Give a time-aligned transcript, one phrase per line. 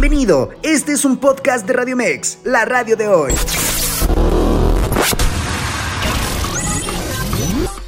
[0.00, 3.34] Bienvenido, este es un podcast de Radio Mex, la radio de hoy.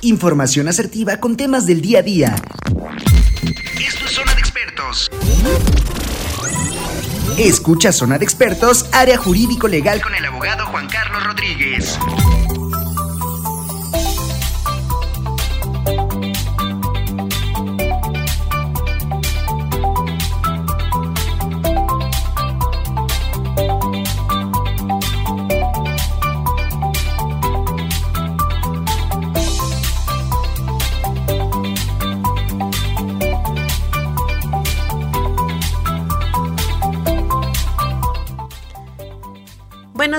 [0.00, 2.34] Información asertiva con temas del día a día.
[3.78, 5.08] Esto es Zona de Expertos.
[7.38, 11.96] Escucha Zona de Expertos, área jurídico legal con el abogado Juan Carlos Rodríguez.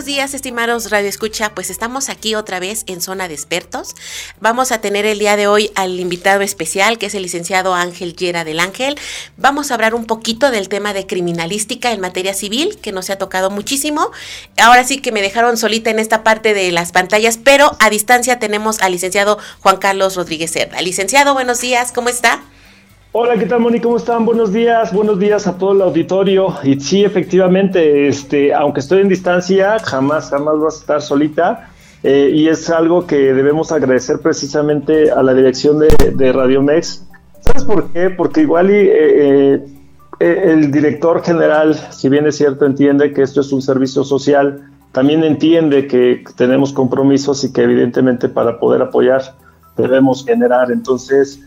[0.02, 1.54] Buenos días, estimados Radio Escucha.
[1.54, 3.94] Pues estamos aquí otra vez en Zona de Expertos.
[4.40, 8.16] Vamos a tener el día de hoy al invitado especial, que es el licenciado Ángel
[8.16, 8.98] Llera del Ángel.
[9.38, 13.20] Vamos a hablar un poquito del tema de criminalística en materia civil, que nos ha
[13.20, 14.10] tocado muchísimo.
[14.58, 18.40] Ahora sí que me dejaron solita en esta parte de las pantallas, pero a distancia
[18.40, 20.82] tenemos al licenciado Juan Carlos Rodríguez Cerda.
[20.82, 22.42] Licenciado, buenos días, ¿cómo está?
[23.14, 23.82] Hola, ¿qué tal, Moni?
[23.82, 24.24] ¿Cómo están?
[24.24, 26.56] Buenos días, buenos días a todo el auditorio.
[26.64, 31.72] Y sí, efectivamente, este, aunque estoy en distancia, jamás, jamás vas a estar solita.
[32.04, 37.06] Eh, y es algo que debemos agradecer precisamente a la dirección de, de Radio Mex.
[37.42, 38.12] ¿Sabes por qué?
[38.12, 39.56] Porque igual y, eh,
[40.22, 44.72] eh, el director general, si bien es cierto, entiende que esto es un servicio social,
[44.94, 49.36] también entiende que tenemos compromisos y que evidentemente para poder apoyar
[49.76, 50.72] debemos generar.
[50.72, 51.42] Entonces,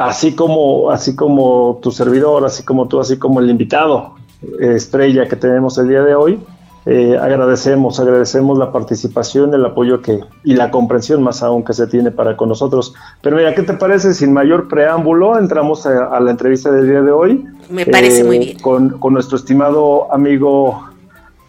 [0.00, 4.14] así como, así como tu servidor, así como tú, así como el invitado
[4.58, 6.40] eh, estrella que tenemos el día de hoy,
[6.86, 11.86] eh, agradecemos, agradecemos la participación, el apoyo que y la comprensión más aún que se
[11.86, 12.94] tiene para con nosotros.
[13.20, 14.14] Pero mira, ¿qué te parece?
[14.14, 17.44] Sin mayor preámbulo, entramos a, la entrevista del día de hoy.
[17.68, 18.58] Me parece muy bien.
[18.60, 20.82] Con, con nuestro estimado amigo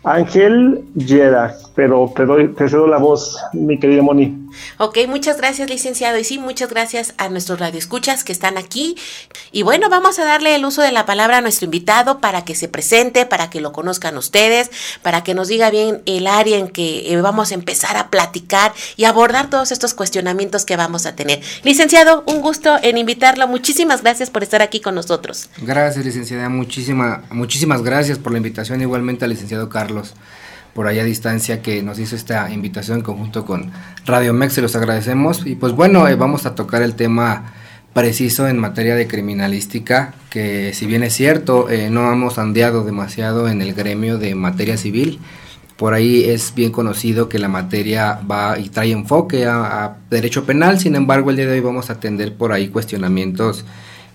[0.04, 4.50] Ángel Yera, pero te doy, te cedo la voz, mi querida Moni.
[4.78, 6.18] Ok, muchas gracias, licenciado.
[6.18, 8.96] Y sí, muchas gracias a nuestros radioescuchas que están aquí.
[9.52, 12.56] Y bueno, vamos a darle el uso de la palabra a nuestro invitado para que
[12.56, 14.70] se presente, para que lo conozcan ustedes,
[15.02, 18.74] para que nos diga bien el área en que eh, vamos a empezar a platicar
[18.98, 21.42] y abordar todos estos cuestionamientos que vamos a tener.
[21.64, 23.48] Licenciado, un gusto en invitarlo.
[23.48, 25.50] Muchísimas gracias por estar aquí con nosotros.
[25.62, 26.50] Gracias, licenciada.
[26.50, 28.82] Muchísima, muchísimas gracias por la invitación.
[28.82, 30.14] Igualmente al licenciado Carlos
[30.74, 33.72] por allá a distancia que nos hizo esta invitación en conjunto con
[34.06, 35.46] Radio Mex, se los agradecemos.
[35.46, 37.54] Y pues bueno, eh, vamos a tocar el tema
[37.94, 43.50] preciso en materia de criminalística, que si bien es cierto, eh, no hemos andeado demasiado
[43.50, 45.20] en el gremio de materia civil.
[45.76, 50.46] Por ahí es bien conocido que la materia va y trae enfoque a, a derecho
[50.46, 53.66] penal, sin embargo el día de hoy vamos a atender por ahí cuestionamientos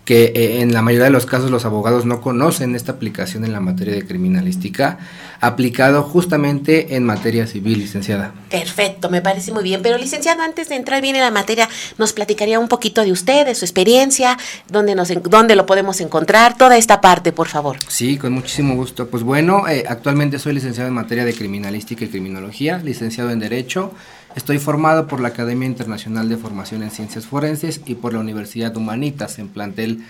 [0.07, 3.53] que eh, en la mayoría de los casos los abogados no conocen esta aplicación en
[3.53, 4.99] la materia de criminalística,
[5.41, 8.33] aplicado justamente en materia civil, licenciada.
[8.49, 9.83] Perfecto, me parece muy bien.
[9.83, 11.69] Pero licenciado, antes de entrar bien en la materia,
[11.99, 16.57] nos platicaría un poquito de usted, de su experiencia, dónde, nos, dónde lo podemos encontrar,
[16.57, 17.77] toda esta parte, por favor.
[17.89, 19.09] Sí, con muchísimo gusto.
[19.09, 23.93] Pues bueno, eh, actualmente soy licenciado en materia de criminalística y criminología, licenciado en Derecho,
[24.37, 28.77] Estoy formado por la Academia Internacional de Formación en Ciencias Forenses y por la Universidad
[28.77, 30.05] Humanitas en plantel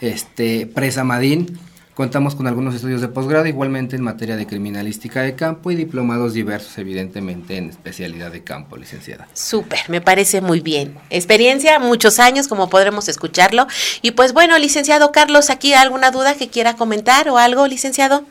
[0.00, 1.58] este, Presa Madín.
[1.94, 6.32] Contamos con algunos estudios de posgrado, igualmente en materia de criminalística de campo y diplomados
[6.32, 9.26] diversos, evidentemente, en especialidad de campo, licenciada.
[9.34, 10.96] Súper, me parece muy bien.
[11.10, 13.66] Experiencia, muchos años, como podremos escucharlo.
[14.00, 18.24] Y pues bueno, licenciado Carlos, ¿aquí alguna duda que quiera comentar o algo, licenciado?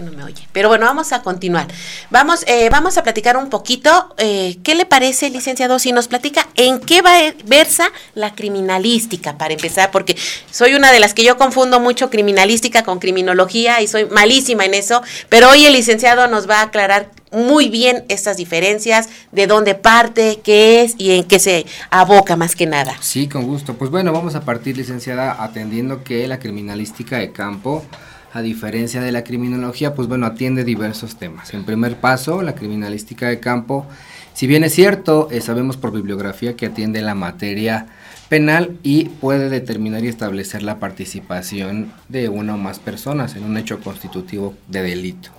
[0.00, 0.46] No me oye.
[0.52, 1.66] Pero bueno, vamos a continuar.
[2.10, 4.14] Vamos, eh, vamos a platicar un poquito.
[4.18, 7.12] Eh, ¿Qué le parece, licenciado, si nos platica en qué va,
[7.44, 9.90] versa la criminalística, para empezar?
[9.90, 10.16] Porque
[10.50, 14.74] soy una de las que yo confundo mucho criminalística con criminología y soy malísima en
[14.74, 15.02] eso.
[15.28, 20.40] Pero hoy el licenciado nos va a aclarar muy bien estas diferencias, de dónde parte,
[20.42, 22.96] qué es y en qué se aboca más que nada.
[23.00, 23.74] Sí, con gusto.
[23.74, 27.84] Pues bueno, vamos a partir, licenciada, atendiendo que la criminalística de campo
[28.32, 31.52] a diferencia de la criminología, pues bueno, atiende diversos temas.
[31.52, 33.86] En primer paso, la criminalística de campo,
[34.34, 37.86] si bien es cierto, eh, sabemos por bibliografía que atiende la materia
[38.28, 43.56] penal y puede determinar y establecer la participación de una o más personas en un
[43.56, 45.30] hecho constitutivo de delito.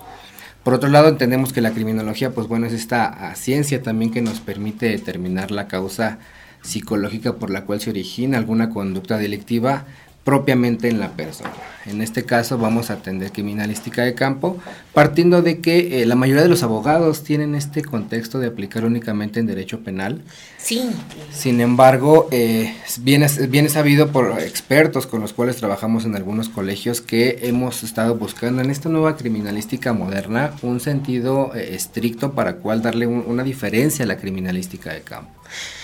[0.63, 4.21] Por otro lado, entendemos que la criminología, pues bueno, es esta ah, ciencia también que
[4.21, 6.19] nos permite determinar la causa
[6.61, 9.85] psicológica por la cual se origina alguna conducta delictiva,
[10.23, 11.51] propiamente en la persona.
[11.87, 14.57] En este caso vamos a atender criminalística de campo,
[14.93, 19.39] partiendo de que eh, la mayoría de los abogados tienen este contexto de aplicar únicamente
[19.39, 20.21] en derecho penal.
[20.59, 20.91] Sí.
[21.31, 27.01] Sin embargo, eh, viene, viene sabido por expertos con los cuales trabajamos en algunos colegios
[27.01, 32.83] que hemos estado buscando en esta nueva criminalística moderna un sentido eh, estricto para cual
[32.83, 35.31] darle una diferencia a la criminalística de campo.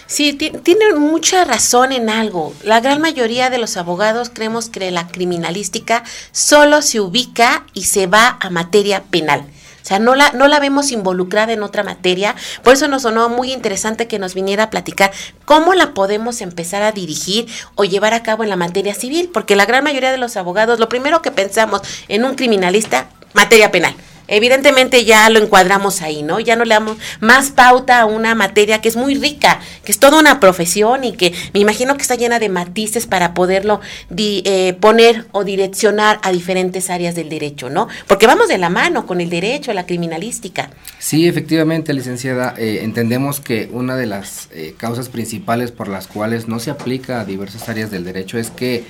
[0.08, 2.54] Sí, tiene mucha razón en algo.
[2.64, 8.08] La gran mayoría de los abogados creemos que la criminalística solo se ubica y se
[8.08, 9.42] va a materia penal.
[9.42, 12.36] O sea, no la, no la vemos involucrada en otra materia.
[12.64, 15.12] Por eso nos sonó muy interesante que nos viniera a platicar
[15.44, 19.30] cómo la podemos empezar a dirigir o llevar a cabo en la materia civil.
[19.34, 23.72] Porque la gran mayoría de los abogados, lo primero que pensamos en un criminalista, materia
[23.72, 23.96] penal
[24.28, 26.40] evidentemente ya lo encuadramos ahí, ¿no?
[26.40, 30.00] Ya no le damos más pauta a una materia que es muy rica, que es
[30.00, 33.82] toda una profesión y que me imagino que está llena de matices para poderlo
[34.18, 37.88] eh, poner o direccionar a diferentes áreas del derecho, ¿no?
[38.08, 40.70] Porque vamos de la mano con el derecho, la criminalística.
[41.00, 46.48] Sí, efectivamente, licenciada, eh, entendemos que una de las eh, causas principales por las cuales
[46.48, 48.86] no se aplica a diversas áreas del derecho es que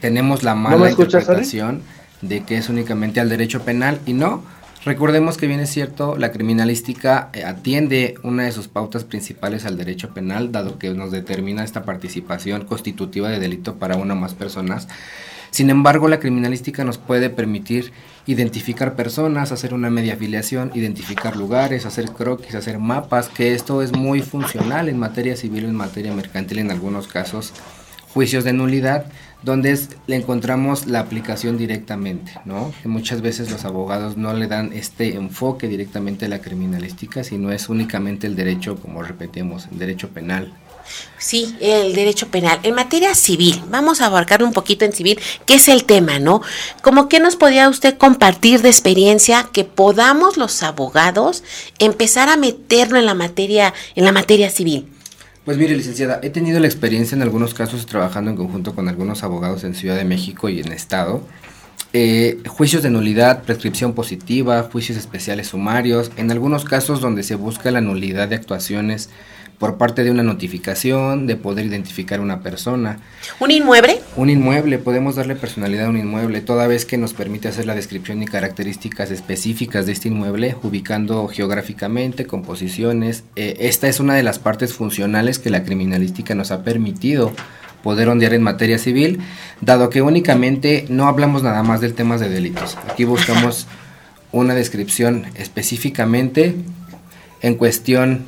[0.00, 1.84] tenemos la mala interpretación
[2.22, 4.42] de que es únicamente al derecho penal y no.
[4.84, 9.76] Recordemos que bien es cierto, la criminalística eh, atiende una de sus pautas principales al
[9.76, 14.32] derecho penal, dado que nos determina esta participación constitutiva de delito para una o más
[14.32, 14.88] personas.
[15.50, 17.92] Sin embargo, la criminalística nos puede permitir
[18.26, 23.92] identificar personas, hacer una media afiliación, identificar lugares, hacer croquis, hacer mapas, que esto es
[23.92, 27.52] muy funcional en materia civil en materia mercantil en algunos casos,
[28.14, 29.06] juicios de nulidad,
[29.42, 32.72] donde le encontramos la aplicación directamente, ¿no?
[32.82, 37.50] Que muchas veces los abogados no le dan este enfoque directamente a la criminalística, sino
[37.52, 40.52] es únicamente el derecho, como repetimos, el derecho penal.
[41.18, 42.58] Sí, el derecho penal.
[42.62, 46.42] En materia civil, vamos a abarcar un poquito en civil, ¿qué es el tema, no?
[46.82, 51.44] Como que nos podría usted compartir de experiencia que podamos los abogados
[51.78, 54.88] empezar a meterlo en la materia, en la materia civil?
[55.44, 59.22] Pues mire, licenciada, he tenido la experiencia en algunos casos trabajando en conjunto con algunos
[59.22, 61.22] abogados en Ciudad de México y en Estado.
[61.94, 67.70] Eh, juicios de nulidad, prescripción positiva, juicios especiales sumarios, en algunos casos donde se busca
[67.70, 69.08] la nulidad de actuaciones
[69.60, 72.98] por parte de una notificación, de poder identificar una persona.
[73.40, 74.00] ¿Un inmueble?
[74.16, 77.74] Un inmueble, podemos darle personalidad a un inmueble, toda vez que nos permite hacer la
[77.74, 83.24] descripción y características específicas de este inmueble, ubicando geográficamente, composiciones.
[83.36, 87.30] Eh, esta es una de las partes funcionales que la criminalística nos ha permitido
[87.82, 89.20] poder ondear en materia civil,
[89.60, 92.78] dado que únicamente no hablamos nada más del tema de delitos.
[92.90, 93.66] Aquí buscamos
[94.32, 96.54] una descripción específicamente
[97.42, 98.24] en cuestión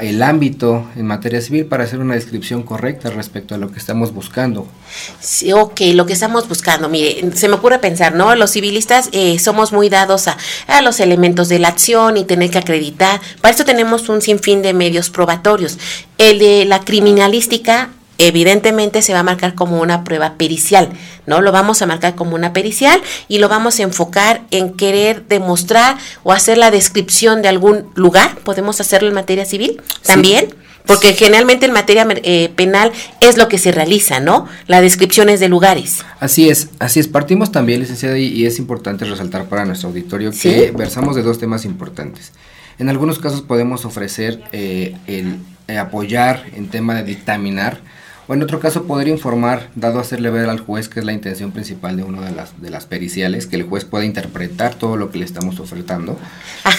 [0.00, 4.12] el ámbito en materia civil para hacer una descripción correcta respecto a lo que estamos
[4.12, 4.66] buscando.
[5.20, 8.34] Sí, ok, lo que estamos buscando, mire, se me ocurre pensar, ¿no?
[8.34, 10.36] Los civilistas eh, somos muy dados a,
[10.66, 13.20] a, los elementos de la acción y tener que acreditar.
[13.40, 15.78] Para eso tenemos un sinfín de medios probatorios.
[16.18, 17.90] El de la criminalística
[18.28, 20.90] evidentemente se va a marcar como una prueba pericial,
[21.26, 21.40] ¿no?
[21.40, 25.96] Lo vamos a marcar como una pericial y lo vamos a enfocar en querer demostrar
[26.22, 28.36] o hacer la descripción de algún lugar.
[28.40, 30.54] ¿Podemos hacerlo en materia civil también?
[30.86, 32.90] Porque generalmente en materia eh, penal
[33.20, 34.48] es lo que se realiza, ¿no?
[34.66, 36.04] La descripción es de lugares.
[36.18, 37.06] Así es, así es.
[37.06, 41.64] Partimos también, licenciada, y, es importante resaltar para nuestro auditorio que versamos de dos temas
[41.64, 42.32] importantes.
[42.78, 45.38] En algunos casos podemos ofrecer eh, el
[45.68, 47.80] eh, apoyar en tema de dictaminar
[48.28, 51.12] o en otro caso poder informar, dado a hacerle ver al juez que es la
[51.12, 54.96] intención principal de una de las, de las periciales, que el juez pueda interpretar todo
[54.96, 56.18] lo que le estamos ofertando.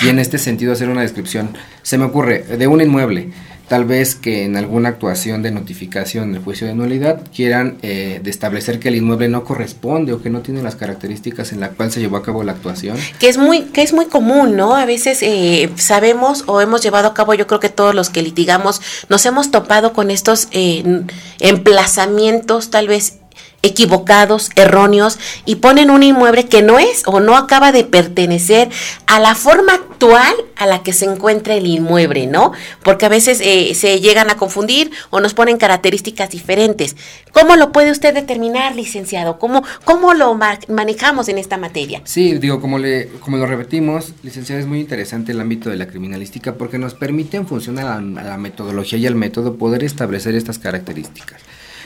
[0.03, 3.31] Y en este sentido hacer una descripción, se me ocurre, de un inmueble
[3.67, 8.29] tal vez que en alguna actuación de notificación del juicio de nulidad quieran eh, de
[8.29, 11.91] establecer que el inmueble no corresponde o que no tiene las características en la cual
[11.91, 12.97] se llevó a cabo la actuación.
[13.19, 14.75] Que es muy, que es muy común, ¿no?
[14.75, 18.21] A veces eh, sabemos o hemos llevado a cabo, yo creo que todos los que
[18.21, 21.03] litigamos nos hemos topado con estos eh,
[21.39, 23.19] emplazamientos tal vez
[23.63, 28.69] equivocados, erróneos, y ponen un inmueble que no es o no acaba de pertenecer
[29.07, 32.51] a la forma actual a la que se encuentra el inmueble, ¿no?
[32.83, 36.97] Porque a veces eh, se llegan a confundir o nos ponen características diferentes.
[37.31, 39.39] ¿Cómo lo puede usted determinar, licenciado?
[39.39, 40.37] ¿Cómo, cómo lo
[40.67, 42.01] manejamos en esta materia?
[42.03, 45.87] Sí, digo, como, le, como lo repetimos, licenciado, es muy interesante el ámbito de la
[45.87, 50.59] criminalística porque nos permite en función a la metodología y al método poder establecer estas
[50.59, 51.41] características.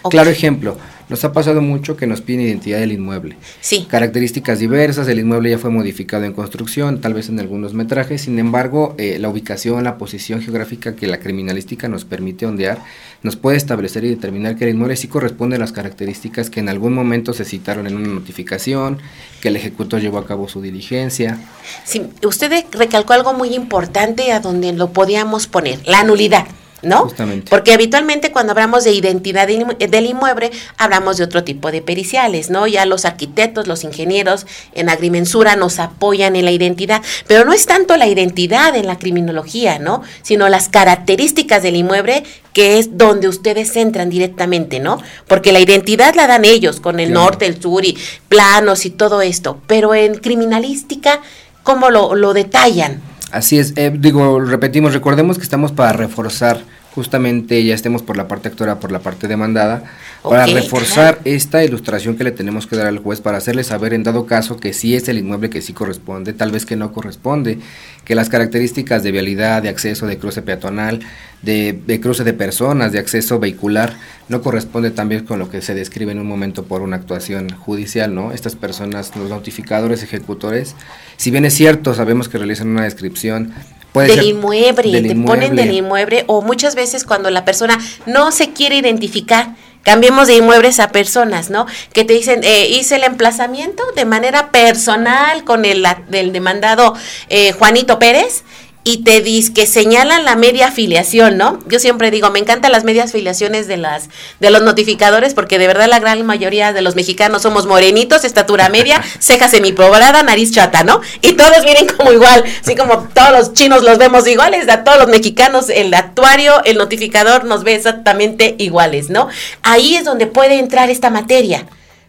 [0.09, 0.77] Claro ejemplo,
[1.09, 3.37] nos ha pasado mucho que nos piden identidad del inmueble.
[3.61, 3.87] Sí.
[3.89, 8.39] Características diversas, el inmueble ya fue modificado en construcción, tal vez en algunos metrajes, sin
[8.39, 12.79] embargo, eh, la ubicación, la posición geográfica que la criminalística nos permite ondear,
[13.23, 16.67] nos puede establecer y determinar que el inmueble sí corresponde a las características que en
[16.67, 18.97] algún momento se citaron en una notificación,
[19.41, 21.39] que el ejecutor llevó a cabo su diligencia.
[21.85, 26.47] Sí, usted recalcó algo muy importante a donde lo podíamos poner, la nulidad.
[26.81, 27.03] ¿No?
[27.03, 27.49] Justamente.
[27.49, 32.67] Porque habitualmente cuando hablamos de identidad del inmueble, hablamos de otro tipo de periciales, ¿no?
[32.67, 37.65] Ya los arquitectos, los ingenieros en agrimensura nos apoyan en la identidad, pero no es
[37.65, 40.03] tanto la identidad en la criminología, ¿no?
[40.21, 44.99] Sino las características del inmueble que es donde ustedes entran directamente, ¿no?
[45.27, 47.97] Porque la identidad la dan ellos con el norte, el sur y
[48.29, 51.21] planos y todo esto, pero en criminalística,
[51.63, 53.01] ¿cómo lo, lo detallan?
[53.31, 56.61] Así es, eh, digo, repetimos, recordemos que estamos para reforzar,
[56.97, 59.83] justamente ya estemos por la parte actora, por la parte demandada,
[60.23, 64.01] para reforzar esta ilustración que le tenemos que dar al juez para hacerle saber en
[64.01, 67.59] dado caso que sí es el inmueble que sí corresponde, tal vez que no corresponde,
[68.03, 71.01] que las características de vialidad, de acceso, de cruce peatonal,
[71.43, 73.93] de, de cruce de personas, de acceso vehicular,
[74.27, 78.15] no corresponde también con lo que se describe en un momento por una actuación judicial,
[78.15, 78.31] ¿no?
[78.31, 80.73] Estas personas, los notificadores, ejecutores,
[81.15, 83.53] si bien es cierto, sabemos que realizan una descripción
[83.97, 88.53] Puede del, inmueble, te ponen del inmueble o muchas veces cuando la persona no se
[88.53, 89.55] quiere identificar,
[89.87, 91.65] cambiemos de inmuebles a personas, ¿no?
[91.93, 96.93] Que te dicen, eh, hice el emplazamiento de manera personal con el, del demandado
[97.29, 98.43] eh, Juanito Pérez
[98.87, 101.59] y te dice que señalan la media afiliación, ¿no?
[101.67, 104.07] Yo siempre digo, me encantan las medias afiliaciones de las
[104.39, 108.69] de los notificadores porque de verdad la gran mayoría de los mexicanos somos morenitos, estatura
[108.69, 111.01] media, cejas semipoblada, nariz chata, ¿no?
[111.21, 114.99] Y todos vienen como igual, así como todos los chinos los vemos iguales, a todos
[114.99, 119.27] los mexicanos el actuario, el notificador nos ve exactamente iguales, ¿no?
[119.63, 121.65] Ahí es donde puede entrar esta materia.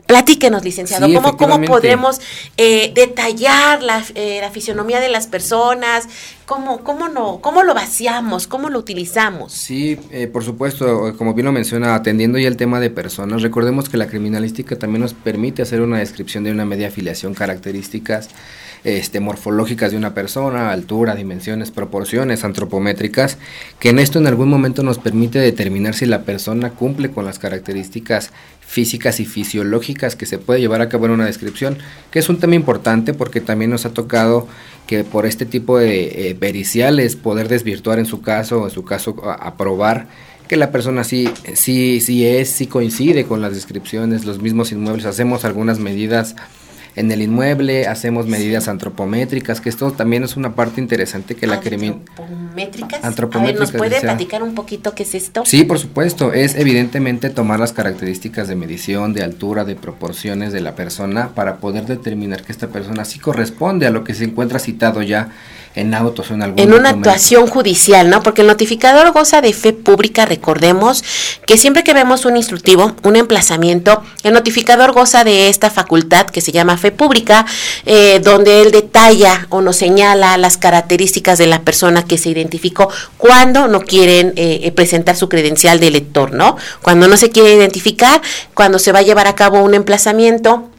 [0.08, 2.18] Platíquenos, licenciado, ¿cómo, ¿cómo podremos
[2.56, 6.08] eh, detallar la, eh, la, fisionomía de las personas?
[6.46, 8.46] ¿Cómo, cómo, no, ¿Cómo lo vaciamos?
[8.46, 9.52] ¿Cómo lo utilizamos?
[9.52, 13.90] Sí, eh, por supuesto, como bien lo menciona, atendiendo ya el tema de personas, recordemos
[13.90, 18.30] que la criminalística también nos permite hacer una descripción de una media afiliación, características
[18.96, 23.36] este, morfológicas de una persona, altura, dimensiones, proporciones antropométricas,
[23.78, 27.38] que en esto en algún momento nos permite determinar si la persona cumple con las
[27.38, 28.30] características
[28.60, 31.78] físicas y fisiológicas que se puede llevar a cabo en una descripción,
[32.10, 34.48] que es un tema importante porque también nos ha tocado
[34.86, 39.16] que por este tipo de eh, periciales poder desvirtuar en su caso, en su caso
[39.40, 40.06] aprobar
[40.48, 45.04] que la persona sí, sí, sí es, sí coincide con las descripciones, los mismos inmuebles,
[45.04, 46.34] hacemos algunas medidas
[46.98, 51.60] en el inmueble, hacemos medidas antropométricas, que esto también es una parte interesante que la
[51.60, 52.02] crimen...
[52.08, 53.04] ¿Antropométricas?
[53.04, 53.72] Antropométricas.
[53.72, 55.42] ¿nos puede platicar un poquito qué es esto?
[55.44, 60.60] Sí, por supuesto, es evidentemente tomar las características de medición, de altura, de proporciones de
[60.60, 64.58] la persona para poder determinar que esta persona sí corresponde a lo que se encuentra
[64.58, 65.30] citado ya
[65.78, 68.22] en autos o en algún En una actuación judicial, ¿no?
[68.22, 71.04] Porque el notificador goza de fe pública, recordemos
[71.46, 76.40] que siempre que vemos un instructivo, un emplazamiento, el notificador goza de esta facultad que
[76.40, 77.46] se llama fe pública,
[77.86, 82.90] eh, donde él detalla o nos señala las características de la persona que se identificó
[83.16, 86.56] cuando no quieren eh, eh, presentar su credencial de elector, ¿no?
[86.82, 88.20] Cuando no se quiere identificar,
[88.54, 90.70] cuando se va a llevar a cabo un emplazamiento,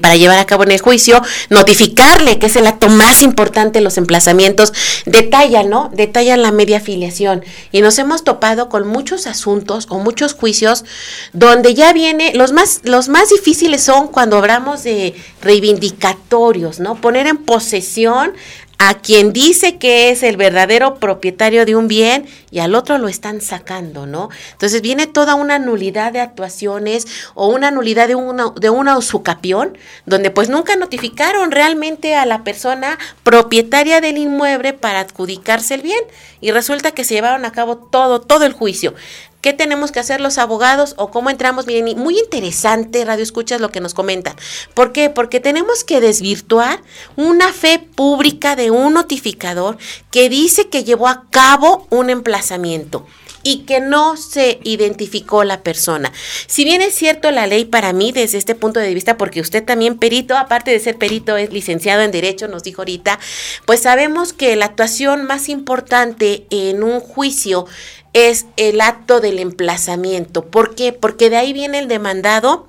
[0.00, 1.20] para llevar a cabo en el juicio,
[1.50, 4.72] notificarle que es el acto más importante los emplazamientos,
[5.06, 5.90] detalla, ¿no?
[5.92, 7.44] Detalla la media afiliación.
[7.72, 10.84] Y nos hemos topado con muchos asuntos o muchos juicios
[11.32, 17.00] donde ya viene, los más, los más difíciles son cuando hablamos de reivindicatorios, ¿no?
[17.00, 18.32] Poner en posesión
[18.78, 23.08] a quien dice que es el verdadero propietario de un bien y al otro lo
[23.08, 24.28] están sacando, ¿no?
[24.52, 29.78] Entonces viene toda una nulidad de actuaciones o una nulidad de una, de una usucapión,
[30.04, 36.00] donde pues nunca notificaron realmente a la persona propietaria del inmueble para adjudicarse el bien
[36.40, 38.94] y resulta que se llevaron a cabo todo, todo el juicio.
[39.42, 41.66] ¿Qué tenemos que hacer los abogados o cómo entramos?
[41.66, 44.36] Miren, muy interesante, Radio Escuchas, lo que nos comentan.
[44.72, 45.10] ¿Por qué?
[45.10, 46.80] Porque tenemos que desvirtuar
[47.16, 49.78] una fe pública de un notificador
[50.12, 53.04] que dice que llevó a cabo un emplazamiento
[53.42, 56.12] y que no se identificó la persona.
[56.46, 59.64] Si bien es cierto la ley para mí desde este punto de vista, porque usted
[59.64, 63.18] también perito, aparte de ser perito, es licenciado en Derecho, nos dijo ahorita,
[63.66, 67.66] pues sabemos que la actuación más importante en un juicio
[68.12, 70.44] es el acto del emplazamiento.
[70.44, 70.92] ¿Por qué?
[70.92, 72.68] Porque de ahí viene el demandado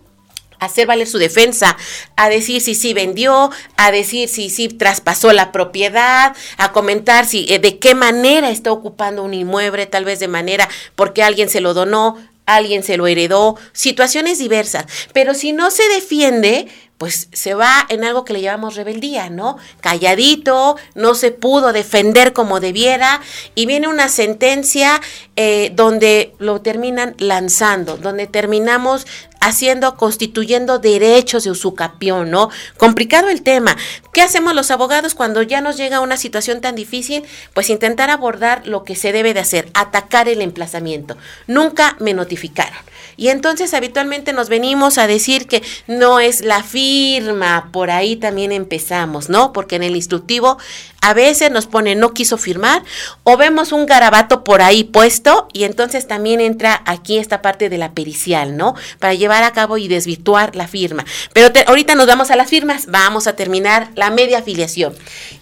[0.60, 1.76] a hacer valer su defensa,
[2.16, 7.46] a decir si sí vendió, a decir si sí traspasó la propiedad, a comentar si
[7.50, 11.60] eh, de qué manera está ocupando un inmueble, tal vez de manera porque alguien se
[11.60, 14.86] lo donó, alguien se lo heredó, situaciones diversas.
[15.14, 16.68] Pero si no se defiende,
[17.04, 19.58] pues se va en algo que le llamamos rebeldía, ¿no?
[19.82, 23.20] Calladito, no se pudo defender como debiera
[23.56, 25.02] y viene una sentencia
[25.36, 29.06] eh, donde lo terminan lanzando, donde terminamos
[29.44, 32.50] haciendo, constituyendo derechos de usucapión, ¿no?
[32.78, 33.76] Complicado el tema.
[34.14, 37.24] ¿Qué hacemos los abogados cuando ya nos llega una situación tan difícil?
[37.54, 41.18] Pues intentar abordar lo que se debe de hacer, atacar el emplazamiento.
[41.48, 42.78] Nunca me notificaron.
[43.16, 48.52] Y entonces habitualmente nos venimos a decir que no es la firma, por ahí también
[48.52, 49.54] empezamos, ¿no?
[49.54, 50.58] Porque en el instructivo
[51.02, 52.82] a veces nos pone no quiso firmar
[53.24, 57.78] o vemos un garabato por ahí puesto y entonces también entra aquí esta parte de
[57.78, 58.76] la pericial, ¿no?
[59.00, 61.06] Para llevar a cabo y desvirtuar la firma.
[61.34, 64.94] Pero ahorita nos vamos a las firmas, vamos a terminar la media afiliación.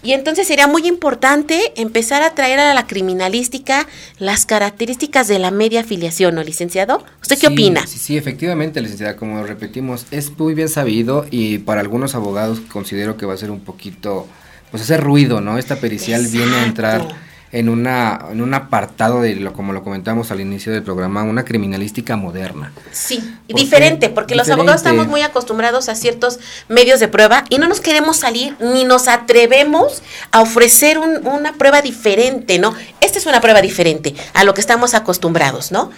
[0.02, 3.86] Y entonces sería muy importante empezar a traer a la criminalística
[4.18, 7.04] las características de la media afiliación, ¿no, licenciado?
[7.20, 7.86] ¿Usted qué opina?
[7.86, 13.16] Sí, sí, efectivamente, licenciada, como repetimos, es muy bien sabido y para algunos abogados considero
[13.16, 14.26] que va a ser un poquito
[14.70, 15.58] pues hace ruido, ¿no?
[15.58, 17.06] Esta pericial viene a entrar
[17.52, 21.44] en una en un apartado de lo como lo comentamos al inicio del programa, una
[21.44, 22.72] criminalística moderna.
[22.90, 27.68] Sí, diferente, porque los abogados estamos muy acostumbrados a ciertos medios de prueba y no
[27.68, 32.74] nos queremos salir ni nos atrevemos a ofrecer una prueba diferente, ¿no?
[33.00, 35.90] Esta es una prueba diferente a lo que estamos acostumbrados, ¿no?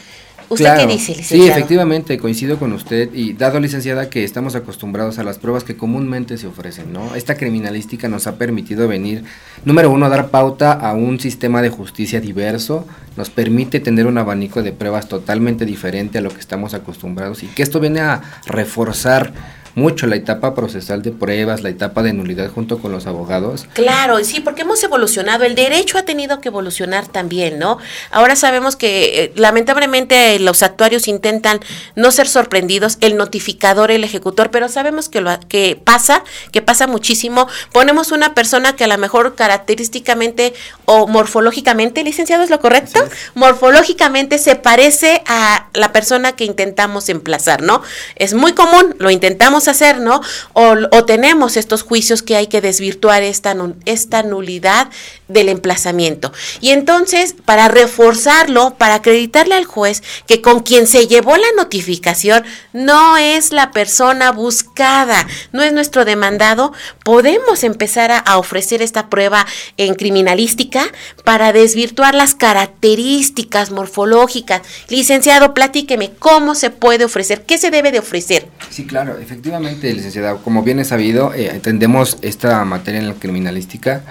[0.48, 1.44] ¿Usted qué dice, licenciado?
[1.44, 5.76] Sí, efectivamente, coincido con usted y dado, licenciada, que estamos acostumbrados a las pruebas que
[5.76, 7.14] comúnmente se ofrecen, ¿no?
[7.14, 9.24] Esta criminalística nos ha permitido venir,
[9.64, 12.86] número uno, dar pauta a un sistema de justicia diverso,
[13.16, 17.46] nos permite tener un abanico de pruebas totalmente diferente a lo que estamos acostumbrados y
[17.46, 19.32] que esto viene a reforzar
[19.74, 23.66] mucho la etapa procesal de pruebas, la etapa de nulidad junto con los abogados.
[23.72, 27.78] Claro, sí, porque hemos evolucionado, el derecho ha tenido que evolucionar también, ¿no?
[28.10, 31.60] Ahora sabemos que eh, lamentablemente los actuarios intentan
[31.96, 36.86] no ser sorprendidos, el notificador, el ejecutor, pero sabemos que lo que pasa, que pasa
[36.86, 37.48] muchísimo.
[37.72, 40.54] Ponemos una persona que a lo mejor característicamente
[40.84, 43.00] o morfológicamente, licenciado, ¿es lo correcto?
[43.34, 47.82] Morfológicamente se parece a la persona que intentamos emplazar, ¿no?
[48.16, 50.20] Es muy común, lo intentamos hacer, ¿no?
[50.52, 54.88] O, tenemos estos juicios que hay que desvirtuar esta, esta nulidad
[55.28, 56.32] del emplazamiento.
[56.60, 62.44] Y entonces, para reforzarlo, para acreditarle al juez que con quien se llevó la notificación
[62.72, 66.72] no es la persona buscada, no es nuestro demandado,
[67.04, 70.84] podemos empezar a, ofrecer esta prueba en criminalística
[71.24, 74.62] para desvirtuar las características morfológicas.
[74.88, 78.48] Licenciado, platíqueme cómo se puede ofrecer, qué se debe de ofrecer.
[78.70, 84.02] Sí, claro, efectivamente licenciada, como bien es sabido, eh, entendemos esta materia en la criminalística,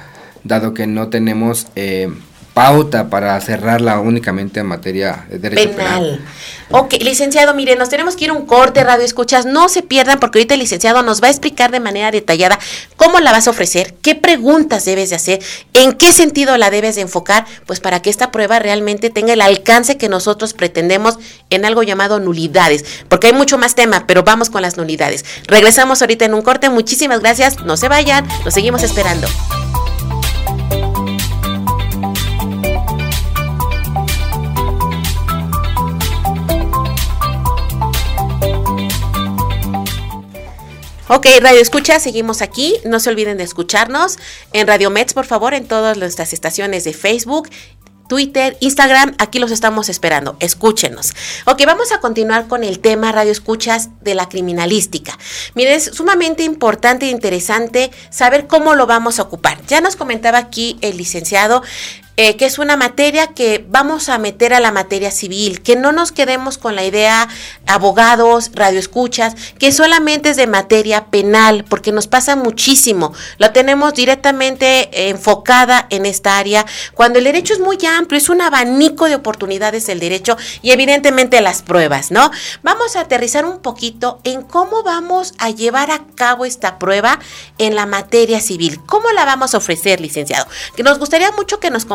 [0.44, 2.10] dado que no tenemos eh,
[2.54, 6.24] pauta para cerrarla únicamente en materia de derecho penal.
[6.70, 10.40] Ok, licenciado, mire, nos tenemos que ir un corte, radio escuchas, no se pierdan porque
[10.40, 12.60] ahorita el licenciado nos va a explicar de manera detallada
[12.96, 15.42] cómo la vas a ofrecer, qué preguntas debes de hacer,
[15.74, 19.42] en qué sentido la debes de enfocar, pues para que esta prueba realmente tenga el
[19.42, 21.18] alcance que nosotros pretendemos
[21.50, 25.26] en algo llamado nulidades, porque hay mucho más tema, pero vamos con las nulidades.
[25.48, 29.28] Regresamos ahorita en un corte, muchísimas gracias, no se vayan, nos seguimos esperando.
[41.16, 42.76] Ok, Radio Escucha, seguimos aquí.
[42.86, 44.18] No se olviden de escucharnos
[44.52, 47.50] en Radio Mets, por favor, en todas nuestras estaciones de Facebook
[48.08, 50.36] Twitter, Instagram, aquí los estamos esperando.
[50.40, 51.14] Escúchenos.
[51.46, 55.18] Ok, vamos a continuar con el tema radio escuchas de la criminalística.
[55.56, 59.66] Mire, es sumamente importante e interesante saber cómo lo vamos a ocupar.
[59.68, 61.64] Ya nos comentaba aquí el licenciado
[62.18, 65.92] eh, que es una materia que vamos a meter a la materia civil, que no
[65.92, 67.28] nos quedemos con la idea
[67.66, 73.14] abogados, radioescuchas, que solamente es de materia penal, porque nos pasa muchísimo.
[73.38, 78.42] Lo tenemos directamente enfocada en esta área, cuando el derecho es muy amplio, es un
[78.42, 82.32] abanico de oportunidades el derecho y evidentemente las pruebas, ¿no?
[82.62, 87.20] Vamos a aterrizar un poquito en cómo vamos a llevar a cabo esta prueba
[87.58, 88.80] en la materia civil.
[88.86, 90.46] ¿Cómo la vamos a ofrecer, licenciado?
[90.76, 91.86] Que nos gustaría mucho que nos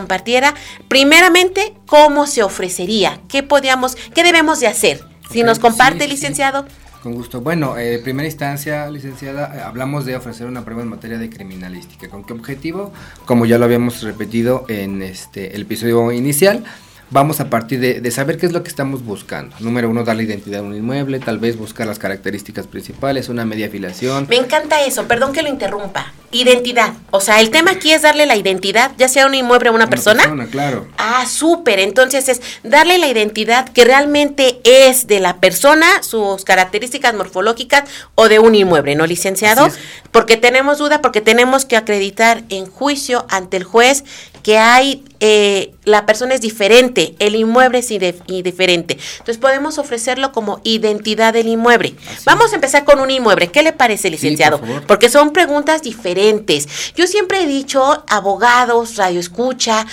[0.88, 5.04] primeramente cómo se ofrecería, qué podíamos, qué debemos de hacer.
[5.30, 6.66] Si nos comparte, licenciado.
[7.02, 7.40] Con gusto.
[7.40, 11.30] Bueno, en eh, primera instancia, licenciada, eh, hablamos de ofrecer una prueba en materia de
[11.30, 12.08] criminalística.
[12.08, 12.92] ¿Con qué objetivo?
[13.24, 16.64] Como ya lo habíamos repetido en este el episodio inicial,
[17.10, 19.54] vamos a partir de, saber qué es lo que estamos buscando.
[19.60, 23.66] Número uno, darle identidad a un inmueble, tal vez buscar las características principales, una media
[23.66, 24.26] afiliación.
[24.28, 26.12] Me encanta eso, perdón que lo interrumpa.
[26.30, 26.92] Identidad.
[27.10, 29.88] O sea, el tema aquí es darle la identidad, ya sea un inmueble a una,
[29.88, 30.24] persona.
[30.24, 30.46] persona.
[30.46, 30.86] claro.
[30.98, 31.78] Ah, súper.
[31.78, 38.28] Entonces es darle la identidad que realmente es de la persona, sus características morfológicas o
[38.28, 39.68] de un inmueble, ¿no, licenciado?
[40.10, 44.04] Porque tenemos duda, porque tenemos que acreditar en juicio ante el juez
[44.48, 48.96] que hay, eh, la persona es diferente, el inmueble es diferente.
[49.18, 51.94] Entonces podemos ofrecerlo como identidad del inmueble.
[52.24, 53.48] Vamos a empezar con un inmueble.
[53.48, 54.58] ¿Qué le parece, licenciado?
[54.86, 56.66] Porque son preguntas diferentes.
[56.96, 59.84] Yo siempre he dicho, abogados, radio escucha,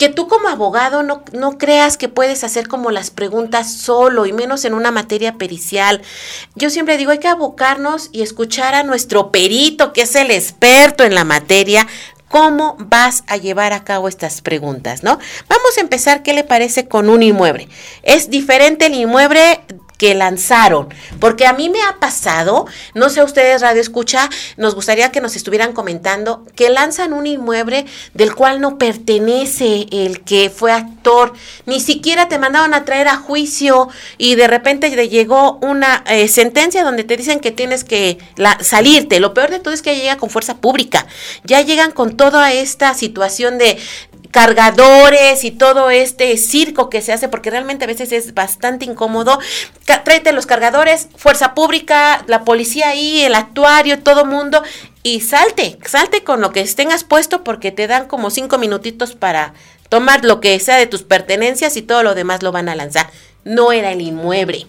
[0.00, 4.32] que tú como abogado no, no, creas que puedes hacer como las preguntas solo y
[4.32, 6.02] menos en una materia pericial.
[6.56, 11.04] Yo siempre digo, hay que abocarnos y escuchar a nuestro perito, que es el experto
[11.04, 11.86] en la materia,
[12.28, 15.18] cómo vas a llevar a cabo estas preguntas, ¿no?
[15.48, 17.68] Vamos a empezar, ¿qué le parece con un inmueble?
[18.02, 19.60] Es diferente el inmueble
[19.98, 20.88] que lanzaron,
[21.20, 25.36] porque a mí me ha pasado, no sé ustedes radio escucha, nos gustaría que nos
[25.36, 31.32] estuvieran comentando que lanzan un inmueble del cual no pertenece el que fue actor,
[31.64, 36.28] ni siquiera te mandaron a traer a juicio y de repente te llegó una eh,
[36.28, 38.18] sentencia donde te dicen que tienes que
[38.60, 39.20] salirte.
[39.20, 41.06] Lo peor de todo es que llega con fuerza pública,
[41.44, 43.78] ya llegan con toda esta situación de
[44.30, 49.38] cargadores y todo este circo que se hace, porque realmente a veces es bastante incómodo.
[49.84, 54.62] Tráete los cargadores, fuerza pública, la policía ahí, el actuario, todo mundo,
[55.02, 59.54] y salte, salte con lo que tengas puesto porque te dan como cinco minutitos para
[59.88, 63.08] tomar lo que sea de tus pertenencias y todo lo demás lo van a lanzar.
[63.44, 64.66] No era el inmueble.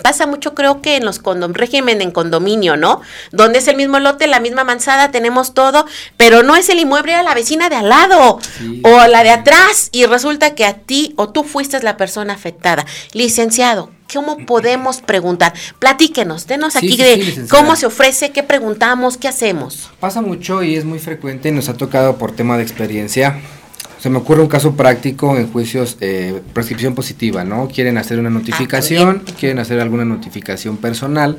[0.00, 3.00] Pasa mucho, creo que en los condom, régimen en condominio, ¿no?
[3.32, 7.14] Donde es el mismo lote, la misma manzada, tenemos todo, pero no es el inmueble
[7.14, 8.38] a la vecina de al lado
[8.82, 12.86] o la de atrás y resulta que a ti o tú fuiste la persona afectada.
[13.12, 15.52] Licenciado, ¿cómo podemos preguntar?
[15.78, 19.90] Platíquenos, denos aquí de cómo se ofrece, qué preguntamos, qué hacemos.
[20.00, 23.40] Pasa mucho y es muy frecuente, nos ha tocado por tema de experiencia
[23.98, 27.68] se me ocurre un caso práctico en juicios eh, prescripción positiva, ¿no?
[27.68, 31.38] Quieren hacer una notificación, ah, quieren hacer alguna notificación personal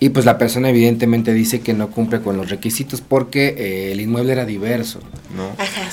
[0.00, 4.00] y pues la persona evidentemente dice que no cumple con los requisitos porque eh, el
[4.00, 5.00] inmueble era diverso,
[5.36, 5.50] ¿no?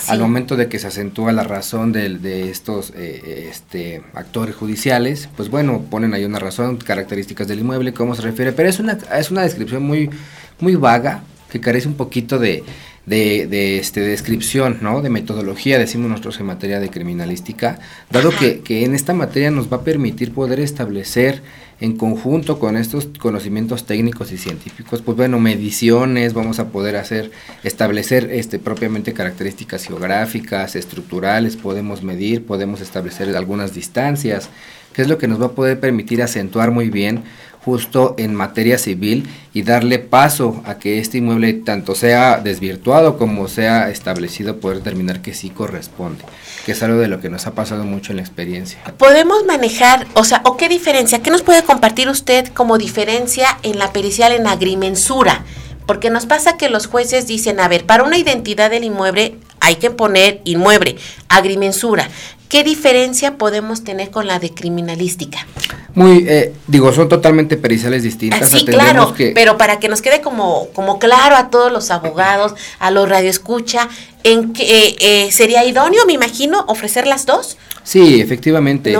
[0.07, 5.27] Al momento de que se acentúa la razón de, de estos eh, este, actores judiciales,
[5.35, 8.97] pues bueno, ponen ahí una razón, características del inmueble, cómo se refiere, pero es una,
[9.17, 10.11] es una descripción muy,
[10.59, 12.63] muy vaga que carece un poquito de
[13.05, 15.01] de, de este, descripción, ¿no?
[15.01, 19.71] de metodología, decimos nosotros en materia de criminalística, dado que, que, en esta materia nos
[19.71, 21.43] va a permitir poder establecer
[21.81, 27.31] en conjunto con estos conocimientos técnicos y científicos, pues bueno, mediciones, vamos a poder hacer,
[27.63, 34.49] establecer este, propiamente características geográficas, estructurales, podemos medir, podemos establecer algunas distancias,
[34.93, 37.23] que es lo que nos va a poder permitir acentuar muy bien
[37.65, 43.47] justo en materia civil y darle paso a que este inmueble tanto sea desvirtuado como
[43.47, 46.23] sea establecido, poder determinar que sí corresponde,
[46.63, 48.77] que es algo de lo que nos ha pasado mucho en la experiencia.
[48.99, 51.23] Podemos manejar, o sea, ¿o qué diferencia?
[51.23, 55.43] ¿Qué nos puede compartir usted como diferencia en la pericial en agrimensura?
[55.87, 59.77] Porque nos pasa que los jueces dicen, a ver, para una identidad del inmueble hay
[59.77, 60.97] que poner inmueble,
[61.29, 62.09] agrimensura.
[62.47, 65.47] ¿Qué diferencia podemos tener con la de criminalística?
[65.95, 68.53] Muy, eh, digo, son totalmente periciales distintas.
[68.53, 72.53] Ah, sí, claro, pero para que nos quede como, como claro a todos los abogados,
[72.79, 73.87] a los radioescucha,
[74.23, 77.57] en que eh, eh, sería idóneo, me imagino, ofrecer las dos.
[77.85, 78.97] Sí, efectivamente.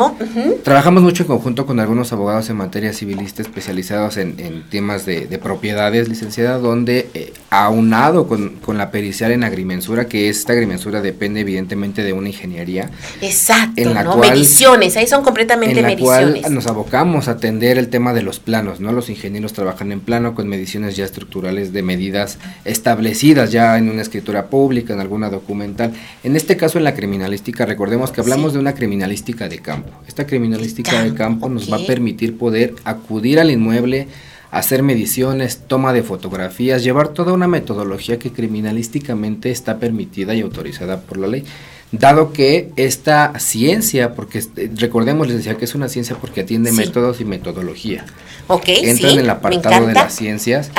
[0.63, 6.07] Trabajamos mucho en conjunto con algunos abogados en materia civilista especializados en, temas de, propiedades,
[6.07, 12.03] licenciada, donde eh, aunado con, con, la pericial en agrimensura, que esta agrimensura depende evidentemente
[12.03, 12.91] de una ingeniería.
[13.21, 14.17] Exacto, en la ¿no?
[14.17, 18.39] mediciones, ahí son completamente en la Cual nos abocamos a atender el tema de los
[18.39, 18.91] planos, ¿no?
[18.91, 24.03] Los ingenieros trabajan en plano con mediciones ya estructurales de medidas establecidas ya en una
[24.03, 25.93] escritura pública, en alguna documental.
[26.23, 29.91] En este caso, en la criminalística, recordemos que hablamos de una criminalística de campo.
[30.07, 34.07] Esta criminalística de campo nos va a permitir poder acudir al inmueble,
[34.51, 41.01] hacer mediciones, toma de fotografías, llevar toda una metodología que criminalísticamente está permitida y autorizada
[41.01, 41.43] por la ley
[41.91, 46.71] dado que esta ciencia, porque eh, recordemos, les decía que es una ciencia porque atiende
[46.71, 48.05] métodos y metodología.
[48.47, 50.69] Ok, Entra en el apartado de las ciencias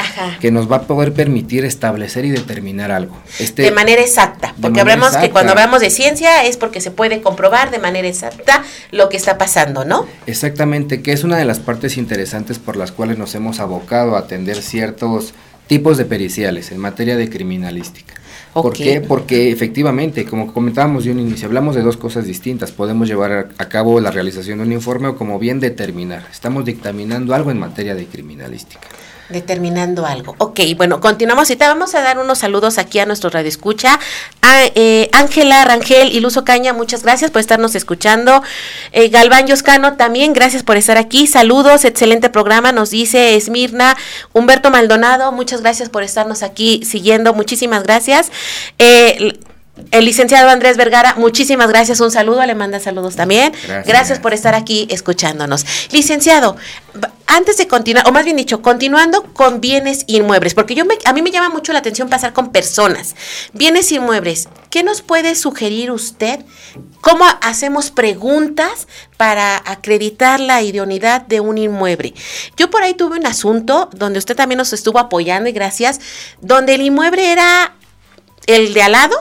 [0.40, 3.16] que nos va a poder permitir establecer y determinar algo.
[3.40, 7.20] Este, de manera exacta, porque hablamos que cuando hablamos de ciencia es porque se puede
[7.22, 10.06] comprobar de manera exacta lo que está pasando, ¿no?
[10.26, 14.20] Exactamente, que es una de las partes interesantes por las cuales nos hemos abocado a
[14.20, 15.34] atender ciertos
[15.66, 18.14] tipos de periciales en materia de criminalística.
[18.62, 19.00] ¿Por qué?
[19.00, 22.72] Porque efectivamente, como comentábamos de un inicio, hablamos de dos cosas distintas.
[22.72, 26.26] Podemos llevar a cabo la realización de un informe o como bien determinar.
[26.30, 28.88] Estamos dictaminando algo en materia de criminalística
[29.28, 30.34] determinando algo.
[30.38, 31.50] Ok, bueno, continuamos.
[31.50, 33.98] Y te vamos a dar unos saludos aquí a nuestro radio escucha.
[34.74, 38.42] Eh, Ángela Rangel y Luzo Caña, muchas gracias por estarnos escuchando.
[38.92, 41.26] Eh, Galván Yoscano, también gracias por estar aquí.
[41.26, 43.96] Saludos, excelente programa, nos dice Esmirna.
[44.32, 47.34] Humberto Maldonado, muchas gracias por estarnos aquí siguiendo.
[47.34, 48.30] Muchísimas gracias.
[48.78, 49.38] Eh,
[49.90, 53.52] el licenciado Andrés Vergara, muchísimas gracias, un saludo, le manda saludos también.
[53.84, 54.18] Gracias.
[54.20, 55.66] por estar aquí escuchándonos.
[55.92, 56.56] Licenciado,
[57.26, 61.12] antes de continuar, o más bien dicho, continuando con bienes inmuebles, porque yo me, a
[61.12, 63.16] mí me llama mucho la atención pasar con personas.
[63.52, 66.44] Bienes inmuebles, ¿qué nos puede sugerir usted?
[67.00, 68.86] ¿Cómo hacemos preguntas
[69.16, 72.14] para acreditar la idoneidad de un inmueble?
[72.56, 76.00] Yo por ahí tuve un asunto donde usted también nos estuvo apoyando y gracias,
[76.40, 77.74] donde el inmueble era
[78.46, 79.16] el de al lado,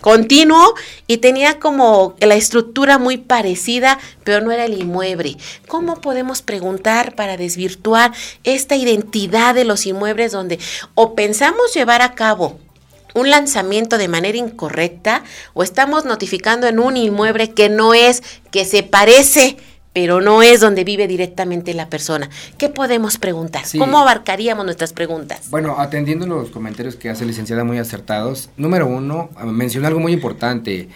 [0.00, 0.74] continuo
[1.06, 5.36] y tenía como la estructura muy parecida, pero no era el inmueble.
[5.68, 8.12] ¿Cómo podemos preguntar para desvirtuar
[8.44, 10.58] esta identidad de los inmuebles donde
[10.94, 12.58] o pensamos llevar a cabo
[13.14, 15.22] un lanzamiento de manera incorrecta
[15.54, 19.56] o estamos notificando en un inmueble que no es, que se parece
[19.94, 22.28] pero no es donde vive directamente la persona.
[22.58, 23.62] ¿Qué podemos preguntar?
[23.78, 25.48] ¿Cómo abarcaríamos nuestras preguntas?
[25.50, 30.88] Bueno, atendiendo los comentarios que hace licenciada muy acertados, número uno, menciona algo muy importante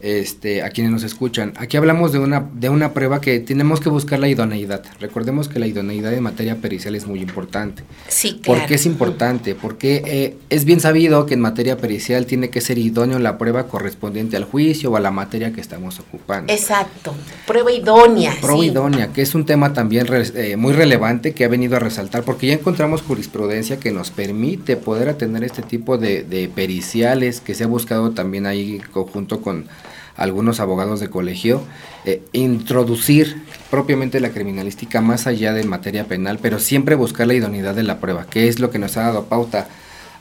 [0.00, 1.52] este, a quienes nos escuchan.
[1.56, 4.82] Aquí hablamos de una, de una prueba que tenemos que buscar la idoneidad.
[4.98, 7.82] Recordemos que la idoneidad en materia pericial es muy importante.
[8.08, 8.60] Sí, claro.
[8.60, 9.54] ¿Por qué es importante?
[9.54, 13.66] Porque eh, es bien sabido que en materia pericial tiene que ser idóneo la prueba
[13.68, 16.52] correspondiente al juicio o a la materia que estamos ocupando.
[16.52, 17.14] Exacto,
[17.46, 18.34] prueba idónea.
[18.40, 22.22] Prueba idónea, que es un tema también eh, muy relevante que ha venido a resaltar
[22.22, 27.54] porque ya encontramos jurisprudencia que nos permite poder atender este tipo de, de periciales que
[27.54, 29.66] se ha buscado también ahí conjunto con
[30.16, 31.62] algunos abogados de colegio,
[32.04, 37.74] eh, introducir propiamente la criminalística más allá de materia penal, pero siempre buscar la idoneidad
[37.74, 39.68] de la prueba, que es lo que nos ha dado pauta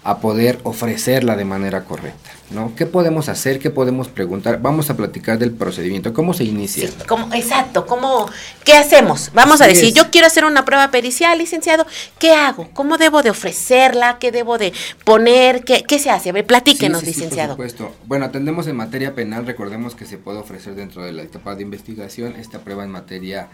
[0.10, 2.74] a poder ofrecerla de manera correcta, ¿no?
[2.76, 3.60] ¿Qué podemos hacer?
[3.60, 4.60] ¿Qué podemos preguntar?
[4.60, 6.90] Vamos a platicar del procedimiento, ¿cómo se inicia?
[7.34, 8.28] exacto, ¿cómo,
[8.64, 9.30] ¿qué hacemos?
[9.36, 11.86] Vamos a decir, yo quiero hacer una prueba pericial, licenciado,
[12.18, 12.70] ¿qué hago?
[12.74, 14.18] ¿Cómo debo de ofrecerla?
[14.20, 15.64] ¿Qué debo de poner?
[15.64, 16.32] ¿Qué, qué se hace?
[16.32, 17.56] A ver, platíquenos, licenciado.
[17.56, 17.96] por supuesto.
[18.08, 21.62] Bueno, atendemos en materia penal, recordemos que se puede ofrecer dentro de la etapa de
[21.62, 23.50] investigación esta prueba en materia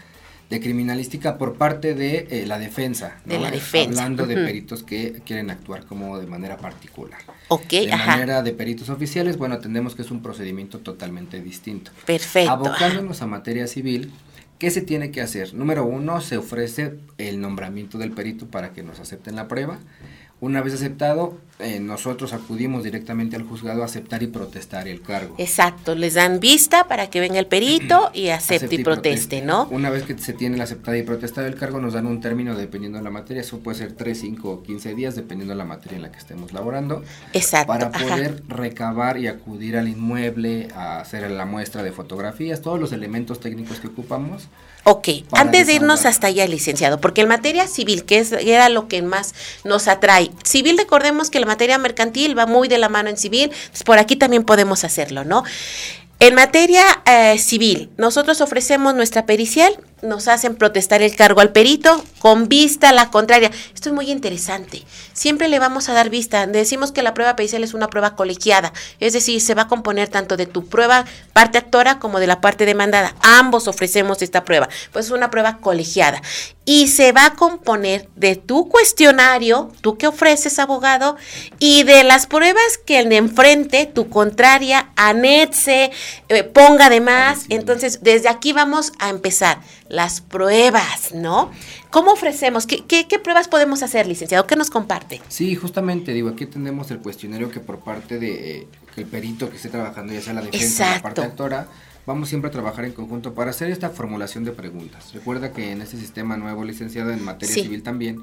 [0.50, 3.18] de criminalística por parte de eh, la defensa.
[3.24, 4.04] De la defensa.
[4.04, 7.20] Hablando de peritos que quieren actuar como de manera particular.
[7.48, 11.90] Ok, de manera de peritos oficiales, bueno, entendemos que es un procedimiento totalmente distinto.
[12.04, 12.50] Perfecto.
[12.50, 14.12] Abocándonos a materia civil,
[14.58, 15.54] ¿qué se tiene que hacer?
[15.54, 19.78] Número uno, se ofrece el nombramiento del perito para que nos acepten la prueba.
[20.40, 25.34] Una vez aceptado, eh, nosotros acudimos directamente al juzgado a aceptar y protestar el cargo.
[25.38, 29.66] Exacto, les dan vista para que venga el perito y acepte, y, proteste, ¿no?
[29.70, 32.54] Una vez que se tiene la aceptada y protestada el cargo, nos dan un término
[32.54, 35.64] dependiendo de la materia, eso puede ser 3, 5 o 15 días, dependiendo de la
[35.64, 37.02] materia en la que estemos laborando.
[37.32, 37.68] Exacto.
[37.68, 42.92] Para poder recabar y acudir al inmueble, a hacer la muestra de fotografías, todos los
[42.92, 44.48] elementos técnicos que ocupamos
[44.88, 48.86] Ok, antes de irnos hasta allá, licenciado, porque en materia civil, que es, era lo
[48.86, 53.16] que más nos atrae, civil recordemos que materia mercantil va muy de la mano en
[53.16, 55.44] civil, pues por aquí también podemos hacerlo, ¿no?
[56.18, 62.02] En materia eh, civil, nosotros ofrecemos nuestra pericial, nos hacen protestar el cargo al perito
[62.26, 63.52] con vista a la contraria.
[63.72, 64.82] Esto es muy interesante.
[65.12, 66.48] Siempre le vamos a dar vista.
[66.48, 70.08] Decimos que la prueba pericial es una prueba colegiada, es decir, se va a componer
[70.08, 73.14] tanto de tu prueba parte actora como de la parte demandada.
[73.22, 76.20] Ambos ofrecemos esta prueba, pues es una prueba colegiada.
[76.64, 81.16] Y se va a componer de tu cuestionario, tú que ofreces abogado,
[81.60, 85.92] y de las pruebas que el de enfrente, tu contraria, anexe,
[86.28, 87.44] eh, ponga de más.
[87.50, 91.52] Entonces, desde aquí vamos a empezar las pruebas, ¿no?
[91.96, 92.66] ¿Cómo ofrecemos?
[92.66, 94.46] ¿Qué, qué, pruebas podemos hacer, licenciado?
[94.46, 95.22] ¿Qué nos comparte?
[95.28, 99.56] Sí, justamente, digo, aquí tenemos el cuestionario que por parte de eh, el perito que
[99.56, 101.68] esté trabajando, ya sea la defensa o la parte actora,
[102.04, 105.14] vamos siempre a trabajar en conjunto para hacer esta formulación de preguntas.
[105.14, 108.22] Recuerda que en este sistema nuevo, licenciado, en materia civil también,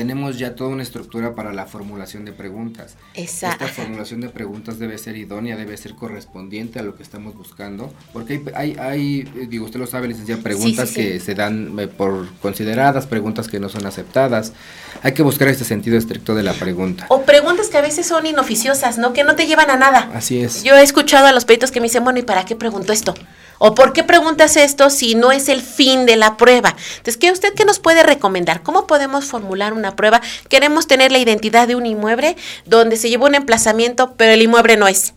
[0.00, 2.94] tenemos ya toda una estructura para la formulación de preguntas.
[3.12, 3.66] Exacto.
[3.66, 7.92] Esta formulación de preguntas debe ser idónea, debe ser correspondiente a lo que estamos buscando,
[8.14, 13.04] porque hay, hay, digo, usted lo sabe, licenciada, preguntas que se dan eh, por consideradas,
[13.04, 14.54] preguntas que no son aceptadas.
[15.02, 17.04] Hay que buscar este sentido estricto de la pregunta.
[17.10, 19.12] O preguntas que a veces son inoficiosas, ¿no?
[19.12, 20.10] Que no te llevan a nada.
[20.14, 20.62] Así es.
[20.62, 23.14] Yo he escuchado a los peritos que me dicen, bueno, ¿y para qué pregunto esto?
[23.62, 26.74] ¿O por qué preguntas esto si no es el fin de la prueba?
[26.92, 28.62] Entonces, ¿qué usted qué nos puede recomendar?
[28.62, 30.22] ¿Cómo podemos formular una prueba?
[30.48, 34.78] Queremos tener la identidad de un inmueble donde se llevó un emplazamiento, pero el inmueble
[34.78, 35.12] no es.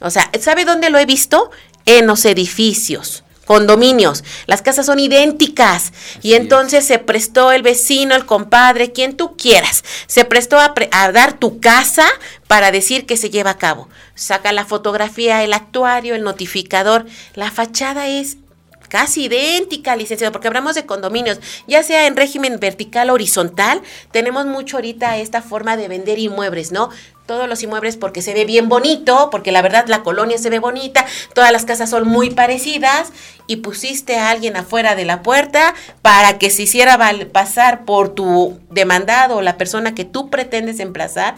[0.00, 1.50] O sea, ¿sabe dónde lo he visto?
[1.86, 4.24] En los edificios condominios.
[4.46, 9.84] Las casas son idénticas y entonces se prestó el vecino, el compadre, quien tú quieras.
[10.06, 12.06] Se prestó a, a, dar tu casa
[12.46, 13.88] para decir que se lleva a cabo.
[14.14, 17.06] Saca la fotografía, el actuario, el notificador.
[17.34, 18.36] La fachada es
[18.90, 23.80] casi idéntica, licenciado, porque hablamos de condominios, ya sea en régimen vertical o horizontal,
[24.10, 26.90] tenemos mucho ahorita esta forma de vender inmuebles, ¿no?
[27.28, 30.60] Todos los inmuebles porque se ve bien bonito, porque la verdad la colonia se ve
[30.60, 33.12] bonita, todas las casas son muy parecidas
[33.46, 36.98] y pusiste a alguien afuera de la puerta para que se hiciera
[37.30, 41.34] pasar por tu demandado o la persona que tú pretendes emplazar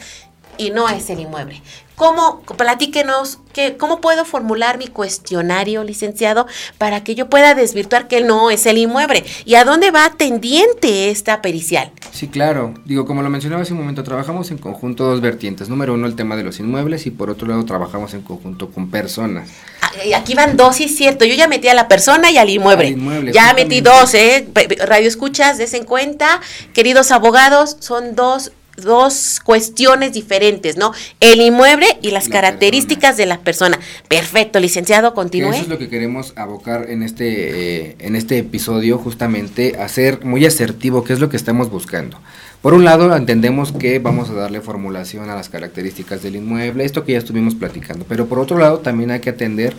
[0.59, 1.63] y no es el inmueble.
[2.01, 6.47] ¿Cómo, platíquenos, que, cómo puedo formular mi cuestionario, licenciado,
[6.79, 9.23] para que yo pueda desvirtuar que no es el inmueble?
[9.45, 11.93] ¿Y a dónde va tendiente esta pericial?
[12.11, 12.73] Sí, claro.
[12.87, 15.69] Digo, como lo mencionaba hace un momento, trabajamos en conjunto dos vertientes.
[15.69, 18.91] Número uno, el tema de los inmuebles y por otro lado, trabajamos en conjunto con
[18.91, 19.51] personas.
[20.17, 21.27] Aquí van dos, sí es cierto.
[21.27, 22.87] Yo ya metí a la persona y al inmueble.
[22.87, 24.49] Al inmueble ya metí dos, ¿eh?
[24.87, 26.41] Radio escuchas, des en cuenta.
[26.73, 30.93] Queridos abogados, son dos dos cuestiones diferentes, ¿no?
[31.21, 33.79] El inmueble y las características de la persona.
[34.09, 35.51] Perfecto, licenciado, continúe.
[35.51, 40.45] Eso es lo que queremos abocar en este, eh, en este episodio, justamente, hacer muy
[40.47, 42.19] asertivo qué es lo que estamos buscando.
[42.63, 47.05] Por un lado, entendemos que vamos a darle formulación a las características del inmueble, esto
[47.05, 49.75] que ya estuvimos platicando, pero por otro lado, también hay que atender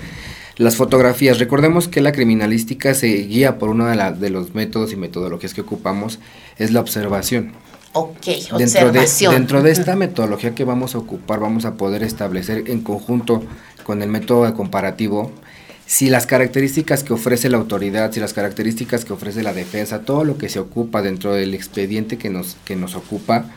[0.57, 1.37] las fotografías.
[1.37, 5.61] Recordemos que la criminalística se guía por uno de, de los métodos y metodologías que
[5.61, 6.19] ocupamos,
[6.57, 7.53] es la observación.
[7.93, 8.25] Ok,
[8.57, 12.81] dentro de, dentro de esta metodología que vamos a ocupar, vamos a poder establecer en
[12.81, 13.43] conjunto
[13.83, 15.31] con el método de comparativo
[15.91, 20.23] si las características que ofrece la autoridad, si las características que ofrece la defensa, todo
[20.23, 23.47] lo que se ocupa dentro del expediente que nos, que nos ocupa,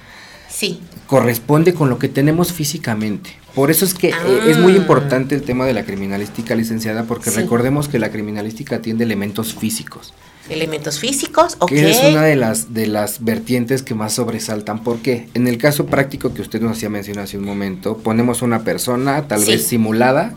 [0.49, 0.81] sí.
[1.07, 3.31] corresponde con lo que tenemos físicamente.
[3.55, 4.79] Por eso es que eh, es muy ah.
[4.79, 10.13] importante el tema de la criminalística licenciada, porque recordemos que la criminalística atiende elementos físicos
[10.49, 11.71] elementos físicos, ok.
[11.71, 14.83] Que es una de las, de las vertientes que más sobresaltan.
[14.83, 18.63] porque En el caso práctico que usted nos hacía mencionar hace un momento, ponemos una
[18.65, 20.35] persona, tal vez simulada,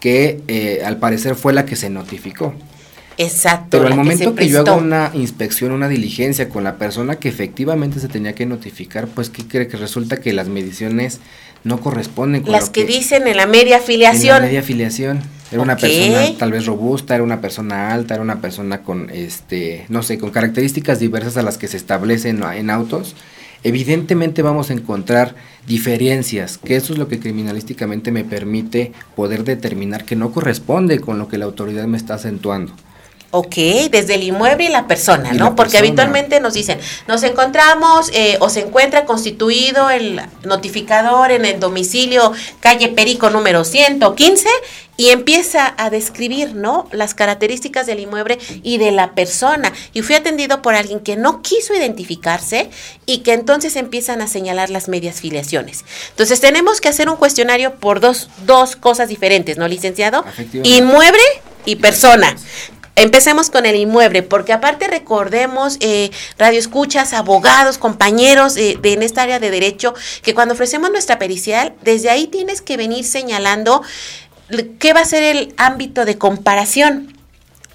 [0.00, 2.54] que eh, al parecer fue la que se notificó.
[3.18, 3.78] Exacto.
[3.78, 7.98] Pero al momento que, yo hago una inspección, una diligencia con la persona que efectivamente
[7.98, 11.20] se tenía que notificar, pues ¿qué cree que resulta que las mediciones
[11.66, 14.36] no corresponden con las que, dicen en la media afiliación?
[14.36, 15.20] En la media afiliación.
[15.50, 19.84] Era una persona tal vez robusta, era una persona alta, era una persona con, este,
[19.88, 23.16] no sé, con características diversas a las que se establecen en autos.
[23.64, 25.34] Evidentemente vamos a encontrar
[25.66, 31.18] diferencias, que eso es lo que criminalísticamente me permite poder determinar que no corresponde con
[31.18, 32.72] lo que la autoridad me está acentuando.
[33.38, 33.54] Ok,
[33.90, 35.54] desde el inmueble y la persona, ¿no?
[35.54, 41.60] Porque habitualmente nos dicen, nos encontramos eh, o se encuentra constituido el notificador en el
[41.60, 44.48] domicilio calle Perico número 115
[44.96, 46.88] y empieza a describir, ¿no?
[46.92, 49.70] Las características del inmueble y de la persona.
[49.92, 52.70] Y fui atendido por alguien que no quiso identificarse
[53.04, 55.84] y que entonces empiezan a señalar las medias filiaciones.
[56.08, 60.24] Entonces tenemos que hacer un cuestionario por dos, dos cosas diferentes, ¿no, licenciado?
[60.62, 61.20] Inmueble
[61.66, 62.34] y persona.
[62.98, 69.22] Empecemos con el inmueble, porque aparte recordemos, eh, radioescuchas, abogados, compañeros eh, de, en esta
[69.22, 73.82] área de derecho, que cuando ofrecemos nuestra pericial, desde ahí tienes que venir señalando
[74.78, 77.12] qué va a ser el ámbito de comparación.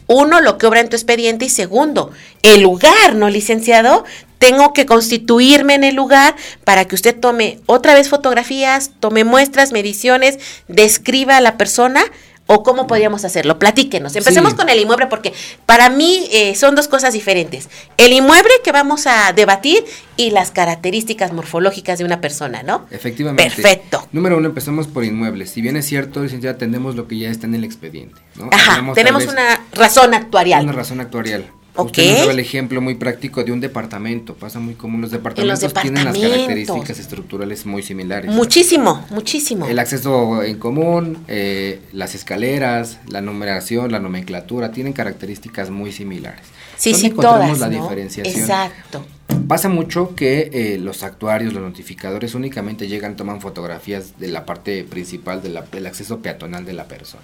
[0.07, 4.05] Uno, lo que obra en tu expediente y segundo, el lugar, ¿no, licenciado?
[4.39, 9.71] Tengo que constituirme en el lugar para que usted tome otra vez fotografías, tome muestras,
[9.71, 12.03] mediciones, describa a la persona
[12.47, 13.59] ¿O cómo podríamos hacerlo?
[13.59, 14.15] Platíquenos.
[14.15, 15.33] Empecemos con el inmueble porque
[15.65, 17.69] para mí eh, son dos cosas diferentes.
[17.97, 19.85] El inmueble que vamos a debatir
[20.17, 22.87] y las características morfológicas de una persona, ¿no?
[22.91, 23.43] Efectivamente.
[23.43, 24.07] Perfecto.
[24.11, 25.51] Número uno, empecemos por inmuebles.
[25.51, 28.49] Si bien es cierto, licenciada, tenemos lo que ya está en el expediente, ¿no?
[28.51, 30.63] Ajá, tenemos una razón actuarial.
[30.63, 31.49] Una razón actuarial.
[31.77, 34.35] Usted nos daba el ejemplo muy práctico de un departamento.
[34.35, 35.01] Pasa muy común.
[35.01, 38.31] Los departamentos, los tienen las características estructurales muy similares.
[38.31, 39.65] Muchísimo, muchísimo.
[39.65, 46.41] El acceso en común, eh, las escaleras, la numeración, la nomenclatura, tienen características muy similares.
[46.75, 48.41] Sí, sí, todas, la diferenciación?
[48.41, 49.05] Exacto.
[49.47, 54.83] Pasa mucho que eh, los actuarios, los notificadores únicamente llegan, toman fotografías de la parte
[54.83, 57.23] principal del acceso peatonal de la persona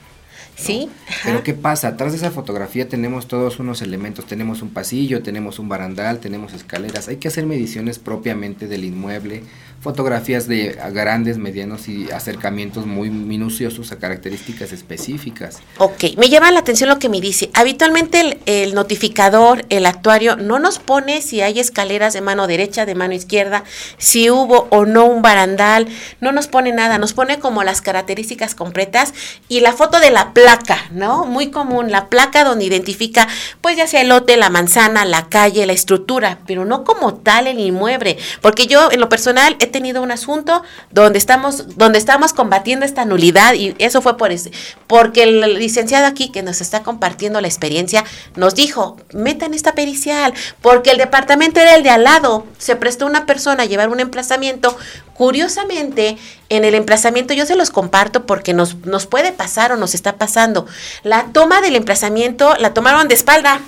[0.57, 0.89] Sí.
[1.23, 1.89] Pero ¿qué pasa?
[1.89, 4.25] Atrás de esa fotografía tenemos todos unos elementos.
[4.25, 7.07] Tenemos un pasillo, tenemos un barandal, tenemos escaleras.
[7.07, 9.43] Hay que hacer mediciones propiamente del inmueble,
[9.79, 15.59] fotografías de grandes, medianos y acercamientos muy minuciosos a características específicas.
[15.77, 17.49] Ok, me llama la atención lo que me dice.
[17.53, 22.95] Habitualmente el, notificador, el actuario, no nos pone si hay escaleras de mano derecha, de
[22.95, 23.63] mano izquierda,
[23.97, 25.87] si hubo o no un barandal,
[26.21, 29.13] no nos pone nada, nos pone como las características completas
[29.47, 31.25] y la foto de la placa, ¿no?
[31.25, 33.27] Muy común, la placa donde identifica,
[33.61, 37.47] pues ya sea el lote, la manzana, la calle, la estructura, pero no como tal
[37.47, 42.85] el inmueble, porque yo en lo personal tenido un asunto donde estamos, donde estamos combatiendo
[42.85, 44.51] esta nulidad y eso fue por ese,
[44.87, 48.03] porque el licenciado aquí que nos está compartiendo la experiencia
[48.35, 53.05] nos dijo, metan esta pericial, porque el departamento era el de al lado, se prestó
[53.05, 54.77] una persona a llevar un emplazamiento,
[55.13, 56.17] curiosamente,
[56.49, 60.17] en el emplazamiento yo se los comparto porque nos, nos puede pasar o nos está
[60.17, 60.65] pasando,
[61.03, 63.61] la toma del emplazamiento la tomaron de espalda,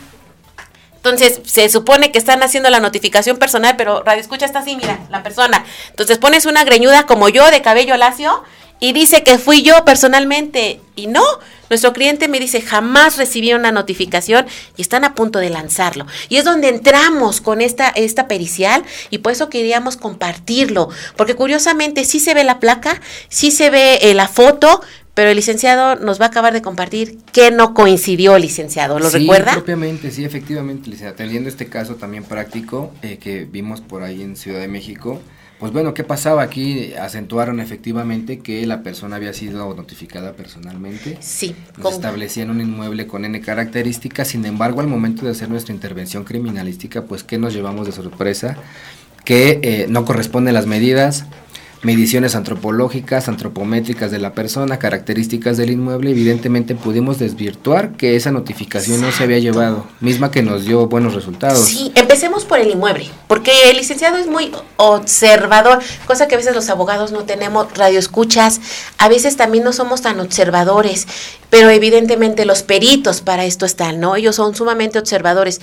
[1.03, 4.99] entonces, se supone que están haciendo la notificación personal, pero Radio Escucha está así, mira,
[5.09, 5.63] la persona.
[5.89, 8.43] Entonces pones una greñuda como yo de cabello lacio
[8.81, 10.81] y dice que fui yo personalmente.
[10.97, 11.23] Y no,
[11.69, 14.45] nuestro cliente me dice, jamás recibí una notificación
[14.75, 16.05] y están a punto de lanzarlo.
[16.27, 20.89] Y es donde entramos con esta, esta pericial y por eso queríamos compartirlo.
[21.15, 24.81] Porque curiosamente sí se ve la placa, sí se ve eh, la foto,
[25.19, 28.99] pero el licenciado nos va a acabar de compartir que no coincidió, licenciado.
[28.99, 29.51] ¿Lo sí, recuerda?
[29.51, 31.15] propiamente, sí, efectivamente, licenciado.
[31.15, 35.19] Teniendo este caso también práctico eh, que vimos por ahí en Ciudad de México,
[35.59, 36.93] pues bueno, ¿qué pasaba aquí?
[36.93, 41.17] Acentuaron efectivamente que la persona había sido notificada personalmente.
[41.19, 41.53] Sí.
[41.77, 46.23] Nos establecían un inmueble con N características, sin embargo, al momento de hacer nuestra intervención
[46.23, 48.55] criminalística, pues ¿qué nos llevamos de sorpresa?
[49.25, 51.25] Que eh, no corresponden las medidas,
[51.81, 59.01] mediciones antropológicas, antropométricas de la persona, características del inmueble, evidentemente pudimos desvirtuar que esa notificación
[59.01, 61.65] no se había llevado, misma que nos dio buenos resultados.
[61.65, 66.53] Sí, empecemos por el inmueble, porque el licenciado es muy observador, cosa que a veces
[66.53, 68.59] los abogados no tenemos, radioescuchas,
[68.97, 71.07] a veces también no somos tan observadores,
[71.49, 74.15] pero evidentemente los peritos para esto están, ¿no?
[74.15, 75.61] Ellos son sumamente observadores.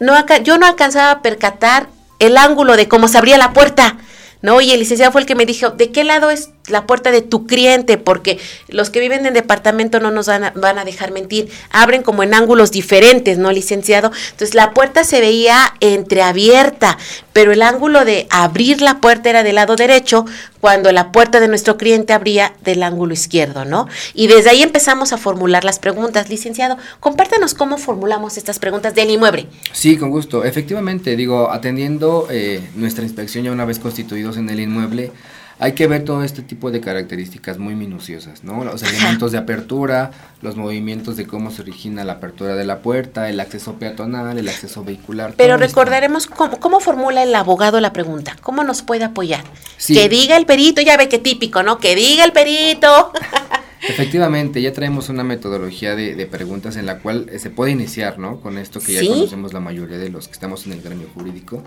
[0.00, 1.88] No, yo no alcanzaba a percatar
[2.18, 3.96] el ángulo de cómo se abría la puerta.
[4.44, 4.60] ¿No?
[4.60, 7.22] Y el licenciado fue el que me dijo, ¿de qué lado es la puerta de
[7.22, 7.98] tu cliente?
[7.98, 8.38] Porque
[8.68, 12.22] los que viven en departamento no nos van a, van a dejar mentir, abren como
[12.22, 14.12] en ángulos diferentes, ¿no, licenciado?
[14.30, 16.98] Entonces la puerta se veía entreabierta,
[17.32, 20.24] pero el ángulo de abrir la puerta era del lado derecho,
[20.60, 23.86] cuando la puerta de nuestro cliente abría del ángulo izquierdo, ¿no?
[24.14, 26.30] Y desde ahí empezamos a formular las preguntas.
[26.30, 29.46] Licenciado, compártanos cómo formulamos estas preguntas del inmueble.
[29.72, 30.42] Sí, con gusto.
[30.42, 35.12] Efectivamente, digo, atendiendo eh, nuestra inspección ya una vez constituidos en el inmueble,
[35.58, 38.64] hay que ver todo este tipo de características muy minuciosas, ¿no?
[38.64, 40.10] Los elementos de apertura,
[40.42, 44.48] los movimientos de cómo se origina la apertura de la puerta, el acceso peatonal, el
[44.48, 45.34] acceso vehicular.
[45.36, 49.44] Pero recordaremos cómo, cómo, formula el abogado la pregunta, cómo nos puede apoyar.
[49.86, 51.78] Que diga el perito, ya ve qué típico, ¿no?
[51.78, 53.12] Que diga el perito.
[53.88, 58.40] Efectivamente, ya traemos una metodología de, preguntas en la cual eh, se puede iniciar, ¿no?
[58.40, 61.62] Con esto que ya conocemos la mayoría de los que estamos en el gremio jurídico.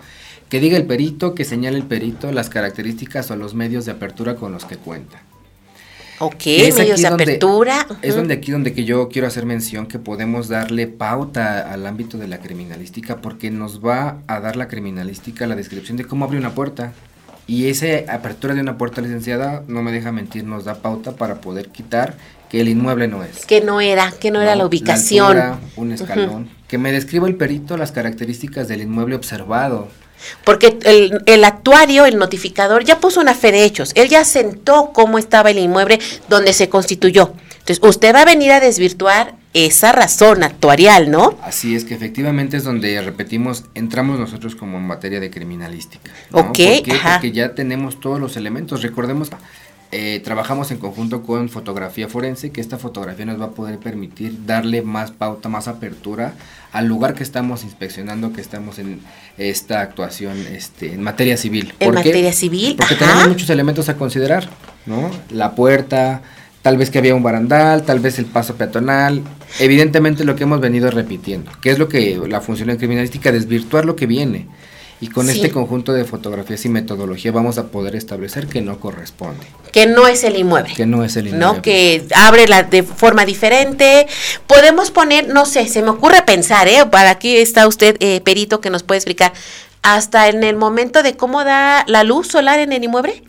[0.49, 4.35] Que diga el perito, que señale el perito las características o los medios de apertura
[4.35, 5.21] con los que cuenta.
[6.19, 7.85] Ok, medios de apertura.
[8.01, 12.17] Es donde aquí donde que yo quiero hacer mención que podemos darle pauta al ámbito
[12.17, 16.39] de la criminalística porque nos va a dar la criminalística la descripción de cómo abre
[16.39, 16.93] una puerta.
[17.47, 21.35] Y esa apertura de una puerta licenciada, no me deja mentir, nos da pauta para
[21.39, 22.15] poder quitar
[22.49, 23.45] que el inmueble no es.
[23.45, 25.59] Que no era, que no, era la ubicación.
[25.77, 26.49] un escalón.
[26.67, 29.87] Que me describa el perito las características del inmueble observado.
[30.43, 33.91] Porque el, el, actuario, el notificador, ya puso una fe de hechos.
[33.95, 37.33] Él ya sentó cómo estaba el inmueble donde se constituyó.
[37.67, 41.37] Entonces, usted va a venir a desvirtuar esa razón actuarial, ¿no?
[41.43, 46.09] Así es que efectivamente es donde repetimos, entramos nosotros como en materia de criminalística.
[46.31, 46.39] ¿no?
[46.39, 48.83] Ok, Porque ya tenemos todos los elementos.
[48.83, 49.31] Recordemos,
[49.91, 54.45] eh, trabajamos en conjunto con fotografía forense, que esta fotografía nos va a poder permitir
[54.45, 56.35] darle más pauta, más apertura
[56.71, 59.01] al lugar que estamos inspeccionando, que estamos en
[59.37, 61.73] esta actuación este, en materia civil.
[61.81, 64.49] En materia civil, Porque tenemos muchos elementos a considerar,
[64.85, 65.11] ¿no?
[65.31, 66.21] La puerta,
[66.61, 69.23] tal vez que había un barandal, tal vez el paso peatonal,
[69.59, 73.85] evidentemente lo que hemos venido repitiendo, que es lo que la función en criminalística, desvirtuar
[73.85, 74.47] lo que viene.
[74.99, 79.45] Y con este conjunto de fotografías y metodología vamos a poder establecer que no corresponde.
[79.71, 80.73] Que no es el inmueble.
[80.73, 81.45] Que no es el inmueble.
[81.45, 81.61] ¿No?
[81.61, 84.07] Que abre la, de forma diferente.
[84.47, 86.83] Podemos poner, no sé, se me ocurre pensar, ¿eh?
[86.89, 89.33] Para aquí está usted, eh, perito, que nos puede explicar.
[89.83, 93.21] Hasta en el momento de cómo da la luz solar en el inmueble.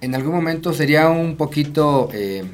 [0.00, 2.08] En algún momento sería un poquito...
[2.12, 2.44] Eh,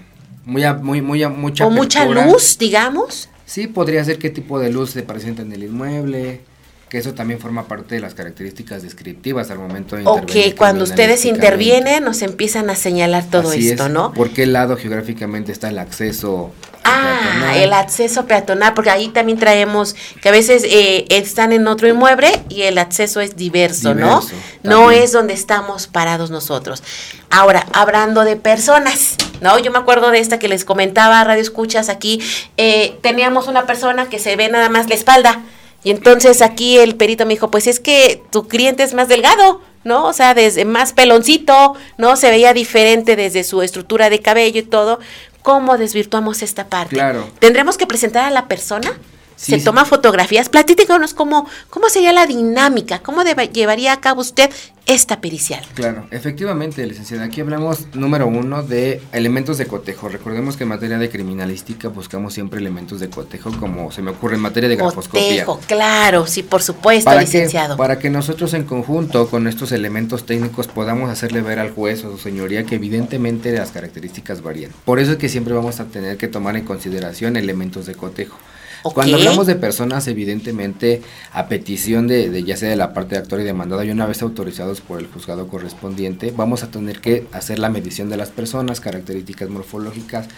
[0.46, 3.28] muy, muy, muy, mucha O mucha luz, digamos.
[3.44, 6.40] Sí, podría ser qué tipo de luz se presenta en el inmueble,
[6.88, 10.52] que eso también forma parte de las características descriptivas al momento de intervenir.
[10.52, 14.12] Ok, cuando ustedes intervienen nos empiezan a señalar todo esto, ¿no?
[14.12, 16.52] ¿Por qué lado geográficamente está el acceso
[16.88, 21.88] Ah, el acceso peatonal, porque ahí también traemos que a veces eh, están en otro
[21.88, 24.22] inmueble y el acceso es diverso, ¿no?
[24.62, 26.82] No es donde estamos parados nosotros.
[27.30, 29.58] Ahora, hablando de personas, ¿no?
[29.58, 32.20] Yo me acuerdo de esta que les comentaba, Radio Escuchas, aquí
[32.56, 35.42] eh, teníamos una persona que se ve nada más la espalda.
[35.82, 39.60] Y entonces aquí el perito me dijo, pues es que tu cliente es más delgado,
[39.84, 40.06] ¿no?
[40.06, 42.16] O sea, desde más peloncito, ¿no?
[42.16, 44.98] Se veía diferente desde su estructura de cabello y todo.
[45.46, 46.96] ¿Cómo desvirtuamos esta parte?
[46.96, 47.30] Claro.
[47.38, 48.98] ¿Tendremos que presentar a la persona?
[49.36, 50.48] se toma fotografías.
[50.48, 54.50] Platícanos cómo, cómo sería la dinámica, cómo llevaría a cabo usted
[54.86, 55.64] esta pericial.
[55.74, 57.24] Claro, efectivamente, licenciada.
[57.24, 60.08] Aquí hablamos, número uno, de elementos de cotejo.
[60.08, 64.36] Recordemos que en materia de criminalística buscamos siempre elementos de cotejo, como se me ocurre
[64.36, 65.44] en materia de grafoscopía.
[65.44, 67.76] Cotejo, claro, sí, por supuesto, licenciado.
[67.76, 72.12] para que nosotros en conjunto con estos elementos técnicos podamos hacerle ver al juez o
[72.12, 74.70] su señoría que evidentemente las características varían.
[74.84, 78.38] Por eso es que siempre vamos a tener que tomar en consideración elementos de cotejo.
[78.94, 83.20] Cuando hablamos de personas, evidentemente, a petición de, de, ya sea de la parte de
[83.20, 87.26] actor y demandado y una vez autorizados por el juzgado correspondiente, vamos a tener que
[87.32, 90.28] hacer la medición de las personas, características morfológicas,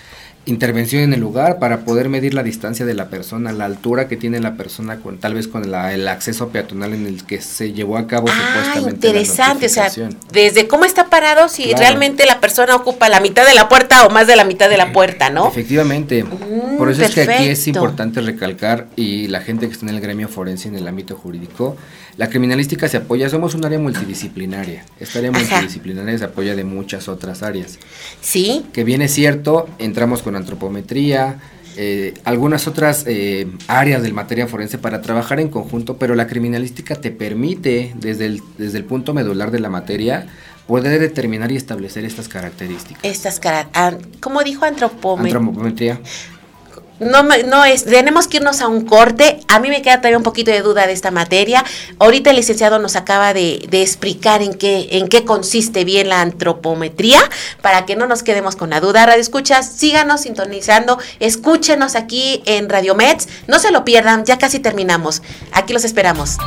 [0.48, 4.16] intervención en el lugar para poder medir la distancia de la persona, la altura que
[4.16, 7.98] tiene la persona, con, tal vez con el acceso peatonal en el que se llevó
[7.98, 9.08] a cabo ah, supuestamente.
[9.08, 9.90] Interesante, o sea,
[10.32, 14.10] desde cómo está parado, si realmente la persona ocupa la mitad de la puerta o
[14.10, 15.48] más de la mitad de la puerta, ¿no?
[15.48, 16.24] Efectivamente.
[16.24, 19.94] Mm, Por eso es que aquí es importante recalcar y la gente que está en
[19.94, 21.76] el gremio forense en el ámbito jurídico,
[22.18, 24.84] la criminalística se apoya, somos un área multidisciplinaria.
[24.98, 27.78] Esta área multidisciplinaria se apoya de muchas otras áreas.
[28.20, 28.66] Sí.
[28.72, 31.38] Que bien es cierto, entramos con antropometría,
[31.76, 36.96] eh, algunas otras eh, áreas del materia forense para trabajar en conjunto, pero la criminalística
[36.96, 40.26] te permite, desde el, desde el punto medular de la materia,
[40.66, 43.04] poder determinar y establecer estas características.
[43.04, 45.38] Estas características, ¿cómo dijo antropometría?
[45.38, 46.00] Antropometría
[47.00, 49.40] no, no es, tenemos que irnos a un corte.
[49.48, 51.64] A mí me queda todavía un poquito de duda de esta materia.
[51.98, 56.20] Ahorita el licenciado nos acaba de, de, explicar en qué, en qué consiste bien la
[56.20, 57.20] antropometría,
[57.62, 59.06] para que no nos quedemos con la duda.
[59.06, 63.28] Radio Escuchas, síganos sintonizando, escúchenos aquí en Radio Mets.
[63.46, 65.22] No se lo pierdan, ya casi terminamos.
[65.52, 66.38] Aquí los esperamos.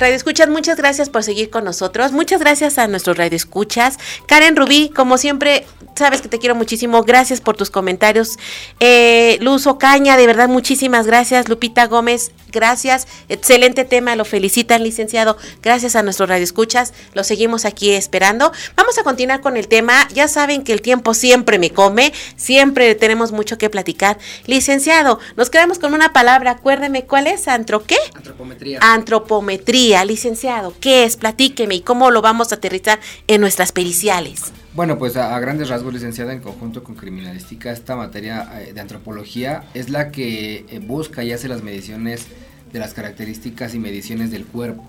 [0.00, 2.12] Radio Escuchas, muchas gracias por seguir con nosotros.
[2.12, 3.98] Muchas gracias a nuestros Radio Escuchas.
[4.24, 7.02] Karen Rubí, como siempre, sabes que te quiero muchísimo.
[7.02, 8.38] Gracias por tus comentarios.
[8.80, 11.50] Eh, Luz Ocaña, de verdad, muchísimas gracias.
[11.50, 13.06] Lupita Gómez, gracias.
[13.28, 15.36] Excelente tema, lo felicitan, licenciado.
[15.62, 16.92] Gracias a nuestros Radio Escuchas.
[17.14, 18.52] Lo seguimos aquí esperando.
[18.76, 20.08] Vamos a continuar con el tema.
[20.12, 22.12] Ya saben que el tiempo siempre me come.
[22.36, 24.18] Siempre tenemos mucho que platicar.
[24.46, 26.52] Licenciado, nos quedamos con una palabra.
[26.52, 27.48] Acuérdeme, ¿cuál es?
[27.48, 27.98] ¿Antro qué?
[28.14, 28.78] Antropometría.
[28.82, 31.16] Antropometría licenciado, ¿qué es?
[31.16, 34.52] Platíqueme y cómo lo vamos a aterrizar en nuestras periciales.
[34.72, 39.64] Bueno, pues a, grandes rasgos, licenciada, en conjunto con criminalística, esta materia eh, de antropología
[39.74, 42.28] es la que eh, busca y hace las mediciones
[42.72, 44.84] de las características y mediciones del cuerpo.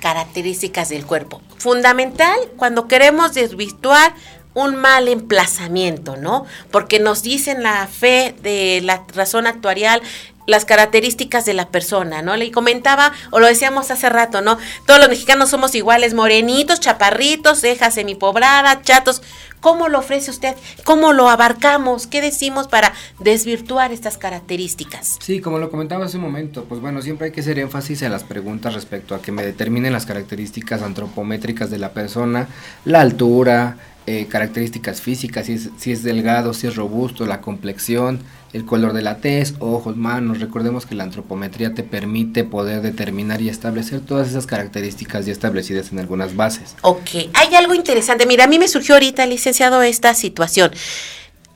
[0.00, 1.42] Características del cuerpo.
[1.58, 4.14] Fundamental cuando queremos desvirtuar
[4.54, 6.46] un mal emplazamiento, ¿no?
[6.70, 10.02] Porque nos dicen la fe de la razón actuarial
[10.46, 12.36] las características de la persona, ¿no?
[12.36, 14.58] Le comentaba, o lo decíamos hace rato, ¿no?
[14.86, 19.22] Todos los mexicanos somos iguales, morenitos, chaparritos, cejas semipobradas, chatos.
[19.60, 20.56] ¿Cómo lo ofrece usted?
[20.82, 22.08] ¿Cómo lo abarcamos?
[22.08, 25.18] ¿Qué decimos para desvirtuar estas características?
[25.20, 28.10] Sí, como lo comentaba hace un momento, pues bueno, siempre hay que hacer énfasis en
[28.10, 32.48] las preguntas respecto a que me determinen las características antropométricas de la persona,
[32.84, 33.76] la altura,
[34.06, 38.20] eh, características físicas, si es, si es delgado, si es robusto, la complexión,
[38.52, 40.40] el color de la tez, ojos, manos.
[40.40, 45.92] Recordemos que la antropometría te permite poder determinar y establecer todas esas características ya establecidas
[45.92, 46.74] en algunas bases.
[46.82, 48.26] Ok, hay algo interesante.
[48.26, 50.72] Mira, a mí me surgió ahorita, licenciado, esta situación.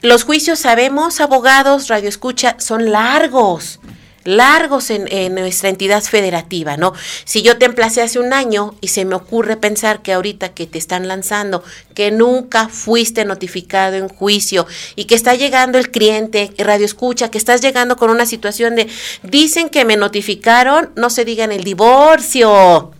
[0.03, 3.81] Los juicios, sabemos, abogados, radio escucha, son largos
[4.27, 6.93] largos en, nuestra entidad federativa, ¿no?
[7.25, 10.67] Si yo te emplacé hace un año y se me ocurre pensar que ahorita que
[10.67, 11.63] te están lanzando,
[11.95, 17.39] que nunca fuiste notificado en juicio y que está llegando el cliente, radio escucha, que
[17.39, 18.89] estás llegando con una situación de,
[19.23, 22.93] dicen que me notificaron, no se digan el divorcio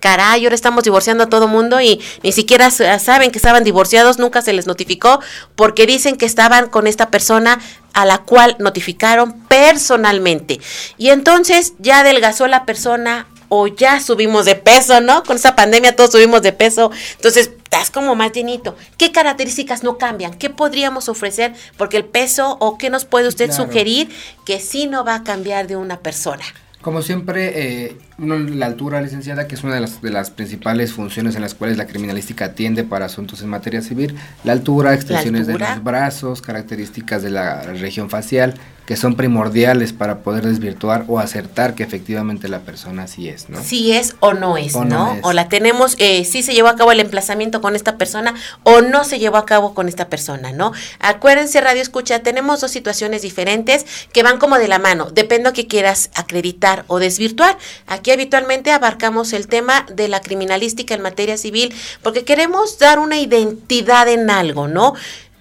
[0.00, 4.42] caray, ahora estamos divorciando a todo mundo y ni siquiera saben que estaban divorciados, nunca
[4.42, 5.20] se les notificó
[5.54, 7.60] porque dicen que estaban con esta persona
[7.92, 10.60] a la cual notificaron personalmente.
[10.98, 15.22] Y entonces ya adelgazó la persona o ya subimos de peso, ¿no?
[15.22, 18.76] Con esa pandemia todos subimos de peso, entonces estás como más llenito.
[18.98, 20.34] ¿Qué características no cambian?
[20.34, 21.54] ¿Qué podríamos ofrecer?
[21.76, 24.08] Porque el peso o qué nos puede usted sugerir
[24.44, 26.44] que sí no va a cambiar de una persona.
[26.86, 31.34] Como siempre, eh, la altura, licenciada, que es una de las, de las principales funciones
[31.34, 34.14] en las cuales la criminalística atiende para asuntos en materia civil,
[34.44, 38.54] la altura, extensiones de los brazos, características de la región facial,
[38.86, 43.62] que son primordiales para poder desvirtuar o acertar que efectivamente la persona sí es, ¿no?
[43.62, 45.18] Sí es o no es, ¿no?
[45.22, 48.82] O la tenemos, eh, sí se llevó a cabo el emplazamiento con esta persona o
[48.82, 50.72] no se llevó a cabo con esta persona, ¿no?
[51.00, 55.54] Acuérdense, Radio Escucha, tenemos dos situaciones diferentes que van como de la mano, depende de
[55.54, 57.58] que quieras acreditar o desvirtuar.
[57.88, 63.18] Aquí habitualmente abarcamos el tema de la criminalística en materia civil porque queremos dar una
[63.18, 64.94] identidad en algo, ¿no?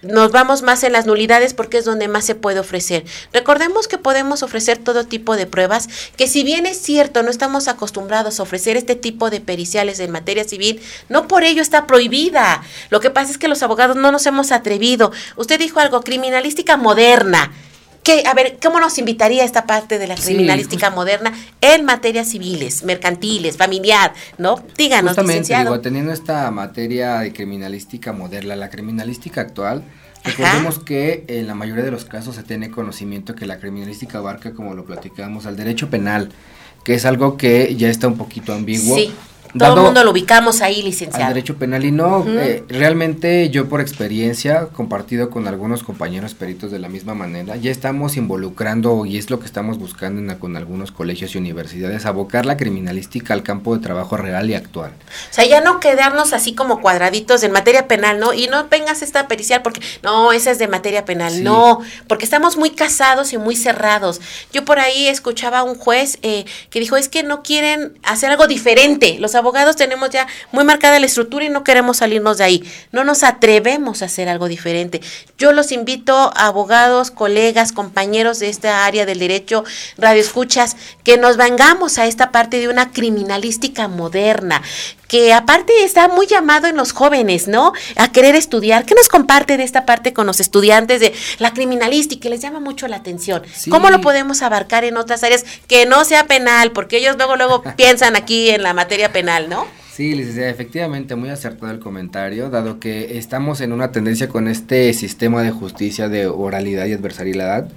[0.05, 3.05] Nos vamos más en las nulidades porque es donde más se puede ofrecer.
[3.33, 7.67] Recordemos que podemos ofrecer todo tipo de pruebas, que si bien es cierto, no estamos
[7.67, 12.63] acostumbrados a ofrecer este tipo de periciales en materia civil, no por ello está prohibida.
[12.89, 15.11] Lo que pasa es que los abogados no nos hemos atrevido.
[15.35, 17.51] Usted dijo algo, criminalística moderna.
[18.05, 22.83] ¿Qué, a ver, ¿cómo nos invitaría esta parte de la criminalística moderna en materias civiles,
[22.83, 24.63] mercantiles, familiar, ¿no?
[24.77, 25.71] Díganos, Justamente, licenciado.
[25.71, 29.83] Digo, teniendo esta materia de criminalística moderna, la criminalística actual,
[30.23, 34.53] recordemos que en la mayoría de los casos se tiene conocimiento que la criminalística abarca,
[34.53, 36.29] como lo platicamos, al derecho penal,
[36.83, 38.95] que es algo que ya está un poquito ambiguo.
[38.95, 39.15] Sí
[39.57, 41.25] todo el mundo lo ubicamos ahí, licenciado.
[41.25, 46.71] Al derecho penal y no, eh, realmente yo por experiencia, compartido con algunos compañeros peritos
[46.71, 50.57] de la misma manera, ya estamos involucrando y es lo que estamos buscando en, con
[50.57, 54.91] algunos colegios y universidades, abocar la criminalística al campo de trabajo real y actual.
[55.31, 58.33] O sea, ya no quedarnos así como cuadraditos en materia penal, ¿no?
[58.33, 62.57] Y no vengas esta pericial porque, no, esa es de materia penal, no, porque estamos
[62.57, 64.21] muy casados y muy cerrados.
[64.51, 68.31] Yo por ahí escuchaba a un juez eh, que dijo, es que no quieren hacer
[68.31, 69.44] algo diferente, los abogados
[69.75, 72.71] tenemos ya muy marcada la estructura y no queremos salirnos de ahí.
[72.91, 75.01] No nos atrevemos a hacer algo diferente.
[75.37, 79.63] Yo los invito, abogados, colegas, compañeros de esta área del derecho,
[79.97, 84.61] radioescuchas, que nos vengamos a esta parte de una criminalística moderna,
[85.15, 87.71] que aparte está muy llamado en los jóvenes, ¿no?
[87.95, 88.85] A querer estudiar.
[88.85, 92.23] ¿Qué nos comparte de esta parte con los estudiantes de la criminalística?
[92.23, 93.41] Que les llama mucho la atención.
[93.69, 96.73] ¿Cómo lo podemos abarcar en otras áreas que no sea penal?
[96.73, 99.65] Porque ellos luego, luego piensan aquí en la materia penal, ¿no?
[99.93, 104.91] Sí, licenciada, efectivamente, muy acertado el comentario, dado que estamos en una tendencia con este
[104.91, 107.69] sistema de justicia de oralidad y adversariedad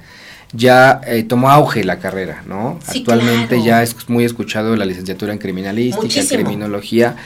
[0.53, 2.79] ya eh, tomó auge la carrera, ¿no?
[2.87, 7.17] Actualmente ya es muy escuchado la licenciatura en criminalística, criminología,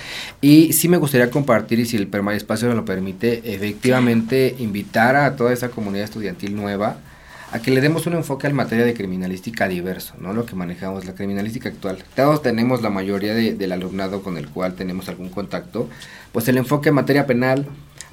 [0.40, 5.36] y sí me gustaría compartir, y si el espacio nos lo permite, efectivamente invitar a
[5.36, 6.96] toda esa comunidad estudiantil nueva
[7.52, 10.32] a que le demos un enfoque al materia de criminalística diverso, ¿no?
[10.32, 12.02] Lo que manejamos, la criminalística actual.
[12.16, 15.88] Todos tenemos la mayoría del alumnado con el cual tenemos algún contacto,
[16.32, 17.66] pues el enfoque en materia penal,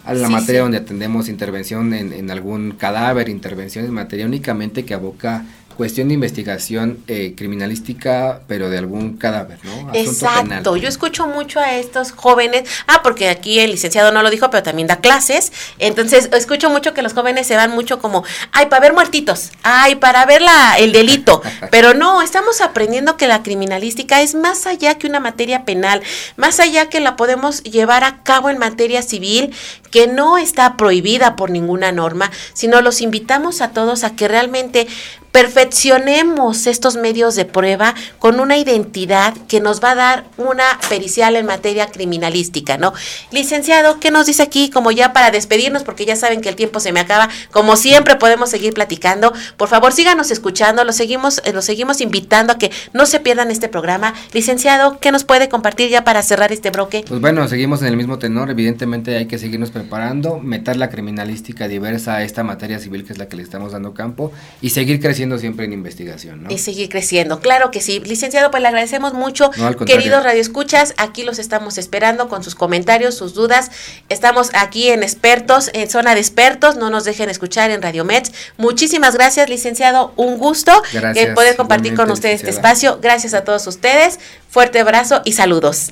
[0.06, 4.94] a la materia donde atendemos intervención en, en, algún cadáver, intervención en materia únicamente que
[4.94, 5.46] aboca
[5.80, 9.94] cuestión de investigación eh, criminalística, pero de algún cadáver, ¿no?
[9.94, 14.50] Exacto, yo escucho mucho a estos jóvenes, ah, porque aquí el licenciado no lo dijo,
[14.50, 18.66] pero también da clases, entonces escucho mucho que los jóvenes se van mucho como, ay,
[18.66, 23.42] para ver muertitos, ay, para ver la, el delito, pero no, estamos aprendiendo que la
[23.42, 26.02] criminalística es más allá que una materia penal,
[26.36, 29.56] más allá que la podemos llevar a cabo en materia civil,
[29.92, 34.88] que no está prohibida por ninguna norma, sino los invitamos a todos a que realmente
[35.32, 41.36] perfeccionemos estos medios de prueba con una identidad que nos va a dar una pericial
[41.36, 42.94] en materia criminalística, ¿no?
[43.32, 44.70] Licenciado, ¿qué nos dice aquí?
[44.70, 48.16] Como ya para despedirnos, porque ya saben que el tiempo se me acaba, como siempre
[48.16, 49.34] podemos seguir platicando.
[49.58, 53.52] Por favor, síganos escuchando, los seguimos, eh, los seguimos invitando a que no se pierdan
[53.52, 54.14] este programa.
[54.34, 57.06] Licenciado, ¿qué nos puede compartir ya para cerrar este bloque?
[57.08, 61.68] Pues bueno, seguimos en el mismo tenor, evidentemente hay que seguirnos preparando, meter la criminalística
[61.68, 65.00] diversa a esta materia civil que es la que le estamos dando campo y seguir
[65.00, 66.50] creciendo siempre en investigación, ¿no?
[66.52, 68.00] Y seguir creciendo, claro que sí.
[68.00, 69.52] Licenciado, pues le agradecemos mucho.
[69.86, 73.72] Queridos radioescuchas, aquí los estamos esperando con sus comentarios, sus dudas.
[74.10, 78.32] Estamos aquí en expertos, en zona de expertos, no nos dejen escuchar en Radio Mets.
[78.58, 80.14] Muchísimas gracias, licenciado.
[80.16, 83.00] Un gusto gracias, poder compartir con ustedes este espacio.
[83.02, 84.20] Gracias a todos ustedes.
[84.50, 85.92] Fuerte abrazo y saludos.